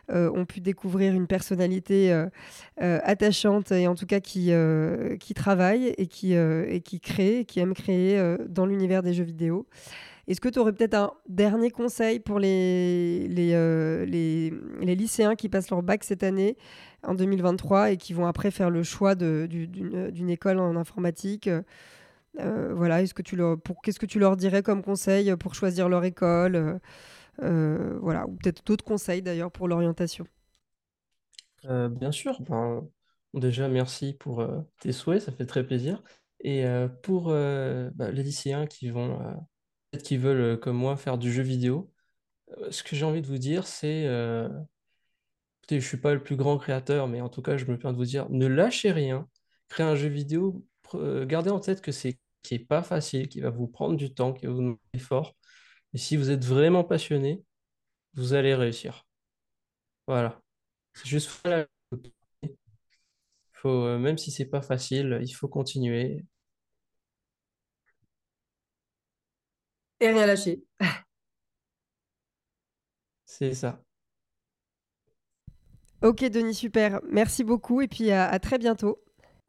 ont 0.08 0.46
pu 0.46 0.60
découvrir 0.60 1.12
une 1.12 1.26
personnalité 1.26 2.18
attachante 2.78 3.72
et 3.72 3.86
en 3.86 3.94
tout 3.94 4.06
cas 4.06 4.20
qui, 4.20 4.54
travaille 5.34 5.94
et 5.98 6.06
qui, 6.06 6.32
et 6.32 6.80
qui 6.82 7.00
crée, 7.00 7.44
qui 7.46 7.60
aime 7.60 7.74
créer 7.74 8.36
dans 8.48 8.64
l'univers 8.64 9.02
des 9.02 9.12
jeux 9.12 9.24
vidéo. 9.24 9.66
Est-ce 10.30 10.40
que 10.40 10.48
tu 10.48 10.58
aurais 10.60 10.72
peut-être 10.72 10.94
un 10.94 11.12
dernier 11.28 11.70
conseil 11.72 12.20
pour 12.20 12.38
les, 12.40 13.28
les, 13.28 13.54
euh, 13.54 14.06
les, 14.06 14.52
les 14.80 14.96
lycéens 14.96 15.36
qui 15.36 15.50
passent 15.50 15.70
leur 15.70 15.82
bac 15.82 16.04
cette 16.04 16.22
année, 16.24 16.56
en 17.04 17.14
2023, 17.14 17.92
et 17.92 17.98
qui 17.98 18.14
vont 18.14 18.26
après 18.26 18.50
faire 18.52 18.70
le 18.70 18.82
choix 18.84 19.16
d'une 19.16 20.30
école 20.30 20.60
en 20.60 20.76
informatique 20.76 21.50
Euh, 22.40 22.74
Voilà, 22.74 23.02
est-ce 23.02 23.14
qu'est-ce 23.14 23.98
que 24.00 24.06
tu 24.06 24.18
leur 24.18 24.36
dirais 24.36 24.62
comme 24.62 24.82
conseil 24.82 25.34
pour 25.36 25.54
choisir 25.54 25.88
leur 25.88 26.04
école 26.04 26.80
euh, 27.42 27.98
Voilà, 28.02 28.26
ou 28.28 28.32
peut-être 28.36 28.64
d'autres 28.66 28.84
conseils 28.84 29.22
d'ailleurs 29.22 29.52
pour 29.52 29.68
l'orientation? 29.68 30.26
Bien 31.64 32.12
sûr, 32.12 32.40
ben, 32.42 32.88
déjà 33.34 33.68
merci 33.68 34.14
pour 34.14 34.46
tes 34.80 34.92
souhaits, 34.92 35.22
ça 35.22 35.32
fait 35.32 35.46
très 35.46 35.64
plaisir. 35.66 36.02
Et 36.42 36.64
pour 37.02 37.28
bah, 37.28 38.10
les 38.10 38.22
lycéens 38.22 38.66
qui 38.66 38.88
vont, 38.88 39.18
qui 40.04 40.16
veulent, 40.16 40.40
euh, 40.40 40.56
comme 40.56 40.76
moi, 40.76 40.96
faire 40.96 41.18
du 41.18 41.32
jeu 41.32 41.42
vidéo, 41.42 41.92
euh, 42.58 42.70
ce 42.72 42.82
que 42.82 42.96
j'ai 42.96 43.04
envie 43.04 43.22
de 43.22 43.28
vous 43.28 43.38
dire, 43.38 43.66
c'est, 43.66 44.06
euh, 44.06 44.48
je 45.70 45.78
suis 45.78 45.96
pas 45.98 46.14
le 46.14 46.22
plus 46.22 46.36
grand 46.36 46.58
créateur, 46.58 47.06
mais 47.08 47.20
en 47.20 47.28
tout 47.28 47.42
cas, 47.42 47.56
je 47.56 47.64
me 47.66 47.78
permets 47.78 47.94
de 47.94 47.98
vous 47.98 48.04
dire, 48.06 48.28
ne 48.30 48.46
lâchez 48.46 48.90
rien, 48.92 49.28
créez 49.68 49.86
un 49.86 49.94
jeu 49.94 50.08
vidéo, 50.08 50.64
euh, 50.94 51.26
gardez 51.26 51.50
en 51.50 51.60
tête 51.60 51.80
que 51.80 51.92
c'est 51.92 52.18
qui 52.42 52.54
est 52.54 52.58
pas 52.58 52.82
facile, 52.82 53.28
qui 53.28 53.40
va 53.40 53.50
vous 53.50 53.68
prendre 53.68 53.96
du 53.96 54.12
temps, 54.14 54.32
qui 54.32 54.46
va 54.46 54.52
vous 54.52 54.58
demander 54.58 54.78
de 54.94 54.98
l'effort. 54.98 55.34
Et 55.94 55.98
si 55.98 56.16
vous 56.16 56.30
êtes 56.30 56.44
vraiment 56.44 56.84
passionné, 56.84 57.44
vous 58.14 58.34
allez 58.34 58.54
réussir. 58.54 59.06
Voilà. 60.06 60.40
C'est 60.94 61.06
juste 61.08 61.30
Faut, 63.52 63.98
même 63.98 64.18
si 64.18 64.30
c'est 64.30 64.46
pas 64.46 64.62
facile, 64.62 65.20
il 65.22 65.32
faut 65.32 65.48
continuer. 65.48 66.24
Et 70.00 70.08
rien 70.08 70.26
lâcher. 70.26 70.64
C'est 73.24 73.54
ça. 73.54 73.82
Ok, 76.02 76.24
Denis, 76.24 76.54
super. 76.54 77.00
Merci 77.08 77.44
beaucoup 77.44 77.80
et 77.82 77.88
puis 77.88 78.10
à 78.10 78.26
à 78.28 78.38
très 78.38 78.58
bientôt. 78.58 78.98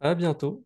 À 0.01 0.15
bientôt. 0.15 0.65